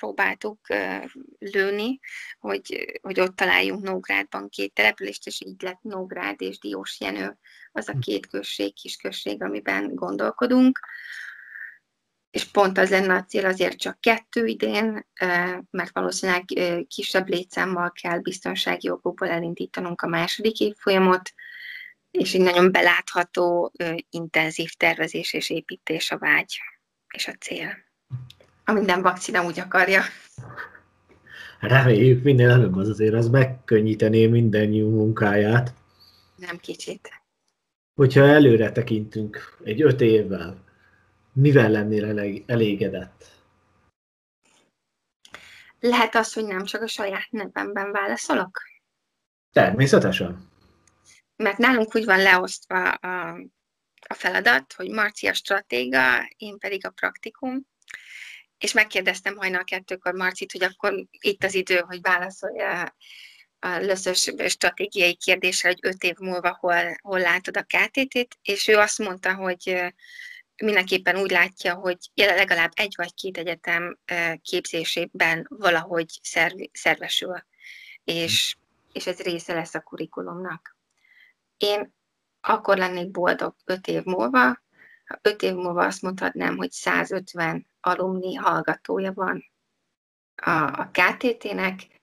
próbáltuk 0.00 0.58
lőni, 1.38 2.00
hogy, 2.38 2.98
hogy 3.02 3.20
ott 3.20 3.36
találjunk 3.36 3.82
Nógrádban 3.82 4.48
két 4.48 4.72
települést, 4.72 5.26
és 5.26 5.40
így 5.46 5.62
lett 5.62 5.82
Nógrád 5.82 6.40
és 6.40 6.58
Diós 6.58 7.00
Jenő 7.00 7.38
az 7.72 7.88
a 7.88 7.98
két 8.00 8.26
község, 8.26 8.74
kis 8.74 8.96
község, 8.96 9.42
amiben 9.42 9.94
gondolkodunk. 9.94 10.80
És 12.30 12.44
pont 12.44 12.78
az 12.78 12.90
lenne 12.90 13.14
a 13.14 13.24
cél 13.24 13.46
azért 13.46 13.78
csak 13.78 14.00
kettő 14.00 14.46
idén, 14.46 15.06
mert 15.70 15.92
valószínűleg 15.92 16.44
kisebb 16.88 17.28
létszámmal 17.28 17.92
kell 17.92 18.18
biztonsági 18.18 18.90
okokból 18.90 19.28
elindítanunk 19.28 20.02
a 20.02 20.08
második 20.08 20.60
évfolyamot, 20.60 21.32
és 22.10 22.34
egy 22.34 22.40
nagyon 22.40 22.72
belátható, 22.72 23.72
intenzív 24.10 24.72
tervezés 24.72 25.32
és 25.32 25.50
építés 25.50 26.10
a 26.10 26.18
vágy 26.18 26.60
és 27.14 27.28
a 27.28 27.32
cél. 27.32 27.89
A 28.70 28.72
minden 28.72 29.02
vakcina 29.02 29.44
úgy 29.44 29.58
akarja. 29.58 30.02
Reméljük 31.60 32.22
minél 32.22 32.50
előbb 32.50 32.76
az 32.76 32.88
azért, 32.88 33.14
az 33.14 33.28
megkönnyítené 33.28 34.26
mindennyiunk 34.26 34.94
munkáját. 34.94 35.74
Nem 36.36 36.56
kicsit. 36.56 37.22
Hogyha 37.94 38.26
előre 38.26 38.72
tekintünk 38.72 39.58
egy 39.64 39.82
öt 39.82 40.00
évvel, 40.00 40.64
mivel 41.32 41.70
lennél 41.70 42.04
elég, 42.04 42.44
elégedett? 42.46 43.24
Lehet 45.80 46.14
az, 46.14 46.32
hogy 46.32 46.44
nem 46.44 46.64
csak 46.64 46.82
a 46.82 46.86
saját 46.86 47.30
nevemben 47.30 47.92
válaszolok? 47.92 48.62
Természetesen. 49.52 50.48
Mert 51.36 51.58
nálunk 51.58 51.94
úgy 51.94 52.04
van 52.04 52.22
leosztva 52.22 52.90
a, 52.90 53.30
a 54.08 54.14
feladat, 54.14 54.72
hogy 54.72 54.90
Marci 54.90 55.26
a 55.26 55.34
stratéga, 55.34 56.28
én 56.36 56.58
pedig 56.58 56.86
a 56.86 56.90
praktikum, 56.90 57.68
és 58.60 58.72
megkérdeztem 58.72 59.36
hajnal 59.36 59.64
kettőkor 59.64 60.14
Marcit, 60.14 60.52
hogy 60.52 60.62
akkor 60.62 61.04
itt 61.10 61.44
az 61.44 61.54
idő, 61.54 61.78
hogy 61.78 62.00
válaszolja 62.00 62.96
először 63.58 64.14
stratégiai 64.48 65.14
kérdésre, 65.14 65.68
hogy 65.68 65.78
öt 65.82 66.02
év 66.02 66.16
múlva 66.16 66.56
hol, 66.60 66.96
hol 67.02 67.20
látod 67.20 67.56
a 67.56 67.62
KTT-t, 67.62 68.38
és 68.42 68.68
ő 68.68 68.76
azt 68.76 68.98
mondta, 68.98 69.34
hogy 69.34 69.94
mindenképpen 70.56 71.16
úgy 71.16 71.30
látja, 71.30 71.74
hogy 71.74 71.96
legalább 72.14 72.70
egy 72.74 72.94
vagy 72.96 73.14
két 73.14 73.38
egyetem 73.38 73.98
képzésében 74.42 75.46
valahogy 75.48 76.20
szervesül, 76.72 77.44
és, 78.04 78.56
és 78.92 79.06
ez 79.06 79.20
része 79.20 79.54
lesz 79.54 79.74
a 79.74 79.80
kurikulumnak. 79.80 80.76
Én 81.56 81.94
akkor 82.40 82.76
lennék 82.76 83.10
boldog 83.10 83.54
öt 83.64 83.86
év 83.86 84.02
múlva, 84.02 84.62
ha 85.10 85.18
öt 85.22 85.42
év 85.42 85.54
múlva 85.54 85.84
azt 85.84 86.02
mondhatnám, 86.02 86.56
hogy 86.56 86.70
150 86.70 87.66
alumni 87.80 88.34
hallgatója 88.34 89.12
van 89.12 89.44
a, 90.34 90.50
a 90.50 90.90
KTT-nek, 90.92 92.00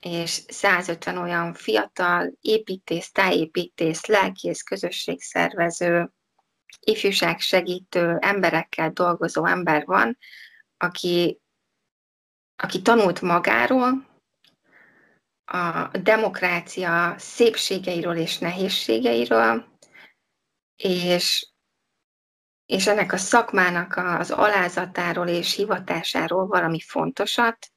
és 0.00 0.42
150 0.48 1.18
olyan 1.18 1.54
fiatal 1.54 2.32
építész, 2.40 3.10
tájépítész, 3.10 4.06
lelkész, 4.06 4.62
közösségszervező, 4.62 6.12
ifjúság 6.80 7.40
segítő 7.40 8.16
emberekkel 8.20 8.90
dolgozó 8.90 9.46
ember 9.46 9.84
van, 9.84 10.18
aki, 10.76 11.40
aki 12.56 12.82
tanult 12.82 13.20
magáról, 13.20 14.14
a 15.44 15.98
demokrácia 15.98 17.14
szépségeiről 17.18 18.16
és 18.16 18.38
nehézségeiről, 18.38 19.78
és, 20.76 21.55
és 22.66 22.86
ennek 22.86 23.12
a 23.12 23.16
szakmának 23.16 23.96
az 23.96 24.30
alázatáról 24.30 25.28
és 25.28 25.54
hivatásáról 25.54 26.46
valami 26.46 26.80
fontosat, 26.80 27.70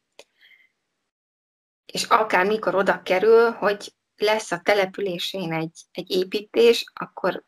és 1.85 2.03
akár 2.03 2.45
mikor 2.45 2.75
oda 2.75 3.01
kerül, 3.01 3.51
hogy 3.51 3.93
lesz 4.15 4.51
a 4.51 4.59
településén 4.59 5.53
egy, 5.53 5.81
egy 5.91 6.09
építés, 6.11 6.83
akkor 6.93 7.43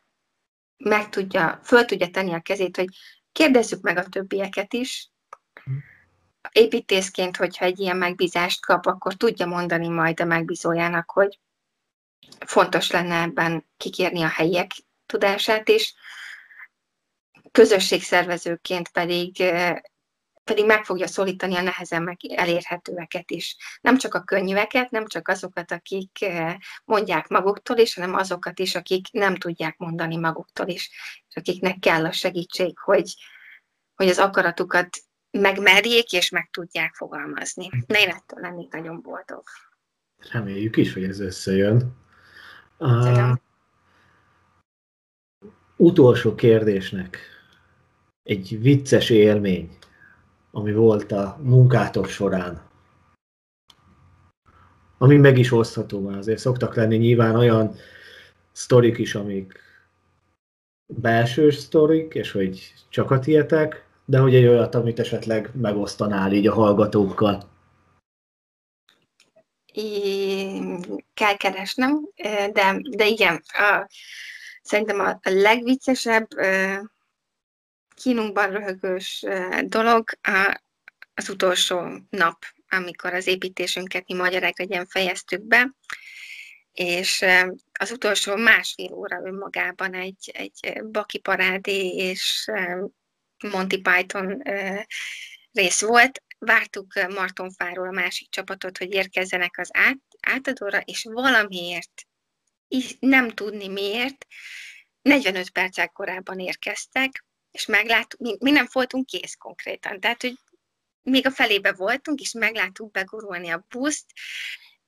meg 0.78 1.10
tudja, 1.10 1.60
föl 1.64 1.86
tudja 1.86 2.10
tenni 2.10 2.34
a 2.34 2.42
kezét, 2.42 2.76
hogy 2.76 2.88
kérdezzük 3.32 3.82
meg 3.82 3.98
a 3.98 4.10
többieket 4.10 4.74
is. 4.74 5.10
Építészként, 6.52 7.38
hogyha 7.38 7.66
egy 7.66 7.80
ilyen 7.80 7.98
megbízást 7.98 8.66
kap, 8.66 8.86
akkor 8.86 9.14
tudja 9.14 9.46
mondani 9.46 9.88
majd 9.88 10.20
a 10.20 10.26
megbízójának, 10.26 11.12
hogy 11.12 11.40
fontos 12.46 12.92
lenne 12.92 13.22
ebben 13.22 13.66
kikérni 13.78 14.22
a 14.22 14.28
helyiek 14.28 14.72
tudását 15.06 15.70
is. 15.70 15.94
Közösségszervezőként 17.52 18.90
pedig 18.90 19.44
pedig 20.44 20.66
meg 20.66 20.84
fogja 20.86 21.08
szólítani 21.08 21.56
a 21.56 21.62
nehezen 21.62 22.04
meg 22.04 22.18
elérhetőeket 22.36 23.32
is. 23.32 23.58
Nem 23.82 23.98
csak 23.98 24.14
a 24.14 24.24
könnyűeket, 24.24 24.92
nem 24.92 25.08
csak 25.08 25.28
azokat, 25.28 25.72
akik 25.72 26.26
mondják 26.86 27.28
maguktól 27.28 27.78
is, 27.78 27.94
hanem 27.94 28.16
azokat 28.16 28.60
is, 28.60 28.76
akik 28.76 29.12
nem 29.12 29.36
tudják 29.36 29.78
mondani 29.78 30.18
maguktól 30.18 30.68
is, 30.68 30.90
és 31.28 31.36
akiknek 31.36 31.80
kell 31.80 32.06
a 32.06 32.12
segítség, 32.12 32.78
hogy, 32.80 33.14
hogy 33.96 34.08
az 34.08 34.18
akaratukat 34.18 34.98
megmerjék 35.32 36.12
és 36.12 36.30
meg 36.30 36.50
tudják 36.52 36.94
fogalmazni. 36.94 37.70
Ne 37.88 38.02
én 38.02 38.10
ettől 38.10 38.40
lennék 38.40 38.72
nagyon 38.72 39.02
boldog. 39.02 39.44
Reméljük 40.32 40.78
is, 40.78 40.94
hogy 40.94 41.04
ez 41.04 41.20
összejön. 41.20 41.96
Uh, 42.78 43.32
utolsó 45.76 46.36
kérdésnek 46.36 47.20
egy 48.24 48.62
vicces 48.62 49.10
élmény 49.10 49.80
ami 50.52 50.74
volt 50.74 51.12
a 51.12 51.38
munkátok 51.42 52.08
során. 52.08 52.62
Ami 54.98 55.18
meg 55.18 55.38
is 55.38 55.52
osztható, 55.52 56.00
mert 56.00 56.18
azért 56.18 56.40
szoktak 56.40 56.76
lenni 56.76 56.98
nyilván 56.98 57.36
olyan 57.36 57.76
sztorik 58.52 58.98
is, 58.98 59.16
amik 59.16 59.60
belső 60.86 61.50
sztorik, 61.50 62.14
és 62.14 62.32
hogy 62.32 62.74
csak 62.90 63.12
a 63.12 63.20
tietek, 63.20 63.86
de 64.06 64.20
hogy 64.20 64.36
egy 64.36 64.46
olyat, 64.46 64.76
amit 64.76 65.00
esetleg 65.00 65.50
megosztanál 65.54 66.32
így 66.32 66.48
a 66.48 66.54
hallgatókkal. 66.54 67.50
É, 69.74 70.60
kell 71.14 71.36
keresnem, 71.38 72.08
de, 72.54 72.82
de 72.90 73.06
igen, 73.08 73.44
a, 73.48 73.88
szerintem 74.62 75.00
a 75.00 75.20
legviccesebb 75.24 76.28
kínunkban 78.02 78.52
röhögős 78.52 79.26
dolog 79.64 80.10
az 81.14 81.30
utolsó 81.30 81.82
nap, 82.10 82.46
amikor 82.70 83.14
az 83.14 83.28
építésünket 83.28 84.08
mi 84.08 84.14
magyarák 84.14 84.58
legyen 84.58 84.88
fejeztük 84.88 85.42
be, 85.42 85.76
és 86.72 87.26
az 87.80 87.92
utolsó 87.92 88.36
másfél 88.36 88.94
óra 88.94 89.22
önmagában 89.24 89.94
egy, 89.94 90.32
egy 90.34 90.84
baki 90.84 91.20
parádé 91.20 91.88
és 91.88 92.52
Monty 93.50 93.82
Python 93.82 94.42
rész 95.52 95.82
volt. 95.82 96.24
Vártuk 96.40 96.94
Martonfáról 96.94 97.88
a 97.88 97.92
másik 97.92 98.30
csapatot, 98.30 98.78
hogy 98.78 98.94
érkezzenek 98.94 99.58
az 99.58 99.70
át, 99.74 100.00
átadóra, 100.20 100.80
és 100.80 101.04
valamiért, 101.04 102.02
nem 103.00 103.30
tudni 103.30 103.68
miért, 103.68 104.26
45 105.02 105.50
perccel 105.50 105.88
korábban 105.88 106.40
érkeztek, 106.40 107.26
és 107.52 107.66
megláttuk, 107.66 108.20
mi, 108.20 108.36
mi 108.40 108.52
nem 108.52 108.68
voltunk 108.72 109.06
kész 109.06 109.36
konkrétan, 109.36 110.00
tehát, 110.00 110.22
hogy 110.22 110.38
még 111.02 111.26
a 111.26 111.32
felébe 111.32 111.72
voltunk, 111.72 112.20
és 112.20 112.32
megláttuk 112.32 112.92
begurulni 112.92 113.50
a 113.50 113.66
buszt, 113.70 114.06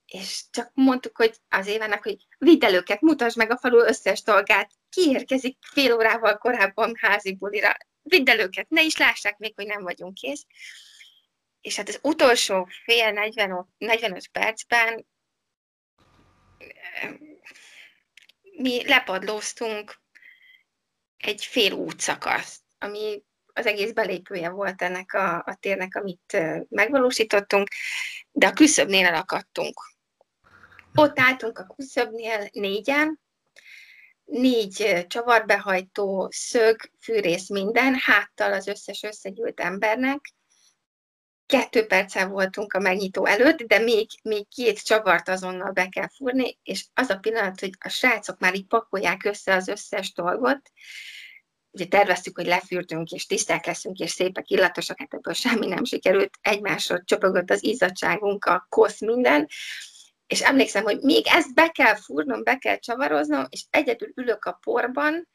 és 0.06 0.43
csak 0.52 0.71
mondtuk, 0.73 1.17
hogy 1.17 1.36
az 1.49 1.67
évenek, 1.67 2.04
hogy 2.04 2.28
vidd 2.38 2.65
el 2.65 2.73
őket, 2.73 3.02
mutasd 3.02 3.38
meg 3.38 3.52
a 3.52 3.58
falu 3.58 3.80
összes 3.80 4.21
dolgát, 4.21 4.71
kiérkezik 4.89 5.58
fél 5.62 5.93
órával 5.93 6.38
korábban 6.38 6.93
házi 6.99 7.36
bulira, 7.36 7.78
vidd 8.02 8.30
el 8.30 8.39
őket, 8.39 8.69
ne 8.69 8.82
is 8.82 8.97
lássák 8.97 9.38
még, 9.38 9.54
hogy 9.56 9.65
nem 9.65 9.84
vagyunk 9.84 10.13
kész. 10.13 10.45
És 11.62 11.76
hát 11.76 11.89
az 11.89 11.99
utolsó 12.02 12.67
fél 12.84 13.12
40, 13.12 13.73
45 13.78 14.28
percben 14.28 15.06
mi 18.58 18.88
lepadlóztunk 18.88 20.03
egy 21.26 21.46
fél 21.46 21.72
útszakasz, 21.72 22.62
ami 22.80 23.24
az 23.54 23.66
egész 23.66 23.92
belépője 23.92 24.50
volt 24.50 24.82
ennek 24.82 25.14
a, 25.14 25.36
a 25.36 25.58
térnek, 25.60 25.96
amit 25.96 26.38
megvalósítottunk, 26.70 27.68
de 28.32 28.48
a 28.48 28.54
küszöbnél 28.54 29.06
elakadtunk. 29.06 29.92
Ott 30.96 31.20
álltunk 31.20 31.60
a 31.60 31.74
küszöbnél 31.76 32.50
négyen, 32.52 33.20
négy 34.24 35.06
csavarbehajtó, 35.08 36.30
szög, 36.32 36.90
fűrész 37.02 37.50
minden, 37.50 37.96
háttal 37.96 38.54
az 38.54 38.68
összes 38.68 39.04
összegyűlt 39.04 39.60
embernek. 39.60 40.20
Kettő 41.45 41.86
perccel 41.86 42.27
voltunk 42.27 42.73
a 42.73 42.79
megnyitó 42.79 43.25
előtt, 43.25 43.62
de 43.62 43.79
még, 43.79 44.10
még 44.23 44.47
két 44.47 44.84
csavart 44.84 45.29
azonnal 45.29 45.71
be 45.71 45.88
kell 45.88 46.10
fúrni, 46.15 46.58
és 46.63 46.86
az 46.93 47.10
a 47.10 47.17
pillanat, 47.17 47.60
hogy 47.60 47.71
a 47.79 47.89
srácok 47.89 48.39
már 48.39 48.56
így 48.56 48.65
pakolják 48.65 49.23
össze 49.23 49.56
az 49.56 49.67
összes 49.67 50.13
dolgot, 50.13 50.71
ugye 51.71 51.86
terveztük, 51.86 52.38
hogy 52.38 52.45
lefürtünk, 52.45 53.10
és 53.10 53.25
tiszták 53.25 53.65
leszünk, 53.65 53.97
és 53.97 54.12
szépek, 54.12 54.49
illatosak, 54.49 54.99
hát 54.99 55.13
ebből 55.13 55.34
semmi 55.34 55.67
nem 55.67 55.84
sikerült, 55.84 56.38
egymásra 56.41 57.01
csöpögött 57.03 57.49
az 57.49 57.63
izzadságunk, 57.63 58.45
a 58.45 58.65
kosz, 58.69 58.99
minden, 58.99 59.47
és 60.27 60.41
emlékszem, 60.41 60.84
hogy 60.84 60.99
még 60.99 61.27
ezt 61.27 61.53
be 61.53 61.67
kell 61.67 61.95
fúrnom, 61.95 62.43
be 62.43 62.58
kell 62.58 62.77
csavaroznom, 62.77 63.45
és 63.49 63.63
egyedül 63.69 64.12
ülök 64.15 64.45
a 64.45 64.60
porban, 64.62 65.29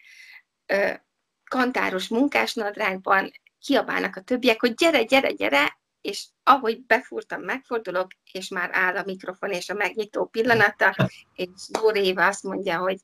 kantáros 1.45 2.09
munkásnadrágban, 2.09 3.31
kiabálnak 3.61 4.17
a 4.17 4.21
többiek, 4.21 4.61
hogy 4.61 4.75
gyere, 4.75 5.03
gyere, 5.03 5.33
gyere, 5.33 5.79
és 6.09 6.27
ahogy 6.43 6.87
befúrtam, 6.87 7.43
megfordulok, 7.43 8.11
és 8.33 8.49
már 8.49 8.71
áll 8.73 8.97
a 8.97 9.05
mikrofon 9.05 9.51
és 9.51 9.69
a 9.69 9.75
megnyitó 9.75 10.27
pillanata, 10.27 10.95
és 11.35 11.49
Dóri 11.69 12.05
Éva 12.05 12.27
azt 12.27 12.43
mondja, 12.43 12.79
hogy 12.79 13.01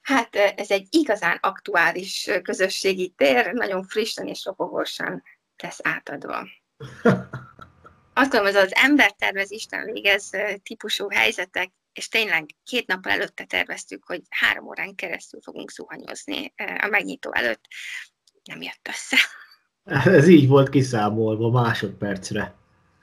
hát 0.00 0.36
ez 0.36 0.70
egy 0.70 0.86
igazán 0.90 1.38
aktuális 1.40 2.30
közösségi 2.42 3.08
tér, 3.16 3.52
nagyon 3.52 3.84
frissen 3.84 4.26
és 4.26 4.44
ropogosan 4.44 5.22
lesz 5.62 5.78
átadva. 5.82 6.48
azt 8.20 8.30
gondolom, 8.30 8.46
ez 8.46 8.62
az 8.62 8.74
ember 8.74 9.12
tervez, 9.12 9.50
Isten 9.50 9.84
végez 9.84 10.30
típusú 10.62 11.08
helyzetek, 11.10 11.72
és 11.92 12.08
tényleg 12.08 12.46
két 12.64 12.86
nappal 12.86 13.12
előtte 13.12 13.44
terveztük, 13.44 14.04
hogy 14.04 14.22
három 14.28 14.66
órán 14.66 14.94
keresztül 14.94 15.40
fogunk 15.42 15.70
zuhanyozni 15.70 16.52
a 16.80 16.86
megnyitó 16.86 17.32
előtt. 17.32 17.64
Nem 18.44 18.62
jött 18.62 18.88
össze. 18.88 19.16
Ez 19.84 20.28
így 20.28 20.48
volt 20.48 20.68
kiszámolva 20.68 21.50
másodpercre. 21.50 22.54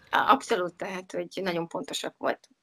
Abszolút, 0.10 0.74
tehát, 0.74 1.12
hogy 1.12 1.42
nagyon 1.44 1.68
pontosak 1.68 2.14
voltunk. 2.18 2.56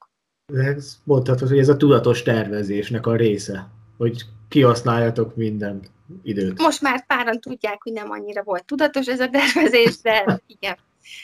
Ez 0.53 0.97
mondhatod, 1.03 1.47
hogy 1.47 1.59
ez 1.59 1.69
a 1.69 1.77
tudatos 1.77 2.23
tervezésnek 2.23 3.07
a 3.07 3.15
része, 3.15 3.69
hogy 3.97 4.25
kihasználjatok 4.47 5.35
minden 5.35 5.81
időt. 6.23 6.61
Most 6.61 6.81
már 6.81 7.05
páran 7.05 7.39
tudják, 7.39 7.83
hogy 7.83 7.93
nem 7.93 8.11
annyira 8.11 8.43
volt 8.43 8.65
tudatos 8.65 9.07
ez 9.07 9.19
a 9.19 9.29
tervezés, 9.29 10.01
de 10.01 10.41
igen, 10.47 10.77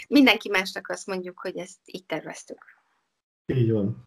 mindenki 0.07 0.49
másnak 0.49 0.89
azt 0.89 1.07
mondjuk, 1.07 1.39
hogy 1.39 1.57
ezt 1.57 1.77
így 1.85 2.05
terveztük. 2.05 2.57
Így 3.45 3.71
van. 3.71 4.05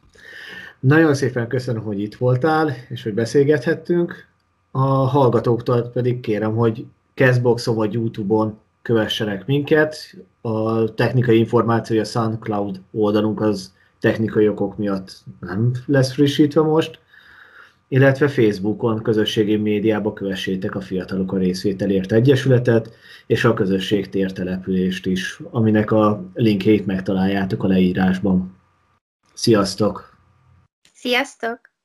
Nagyon 0.81 1.15
szépen 1.15 1.49
köszönöm, 1.49 1.83
hogy 1.83 2.01
itt 2.01 2.15
voltál, 2.15 2.75
és 2.89 3.03
hogy 3.03 3.15
beszélgethettünk. 3.15 4.27
A 4.71 4.87
hallgatóktól 4.89 5.83
pedig 5.83 6.21
kérem, 6.21 6.57
hogy 6.57 6.87
Castboxon 7.15 7.75
vagy 7.75 7.93
Youtube-on 7.93 8.61
kövessenek 8.89 9.47
minket. 9.47 10.17
A 10.41 10.95
technikai 10.95 11.39
információja 11.39 12.03
a 12.03 12.05
SoundCloud 12.05 12.81
oldalunk 12.93 13.41
az 13.41 13.73
technikai 14.01 14.49
okok 14.49 14.77
miatt 14.77 15.25
nem 15.41 15.73
lesz 15.87 16.13
frissítve 16.13 16.61
most, 16.61 16.99
illetve 17.89 18.29
Facebookon, 18.29 19.03
közösségi 19.03 19.57
médiába 19.57 20.13
kövessétek 20.13 20.75
a 20.75 20.81
Fiatalok 20.81 21.33
a 21.33 21.37
Részvételért 21.37 22.13
Egyesületet, 22.13 22.91
és 23.27 23.45
a 23.45 23.55
közösség 23.55 24.09
tértelepülést 24.09 25.07
is, 25.07 25.41
aminek 25.51 25.91
a 25.91 26.31
linkjét 26.35 26.87
megtaláljátok 26.87 27.65
a 27.65 27.67
leírásban. 27.67 28.57
Sziasztok! 29.35 30.17
Sziasztok! 30.93 31.68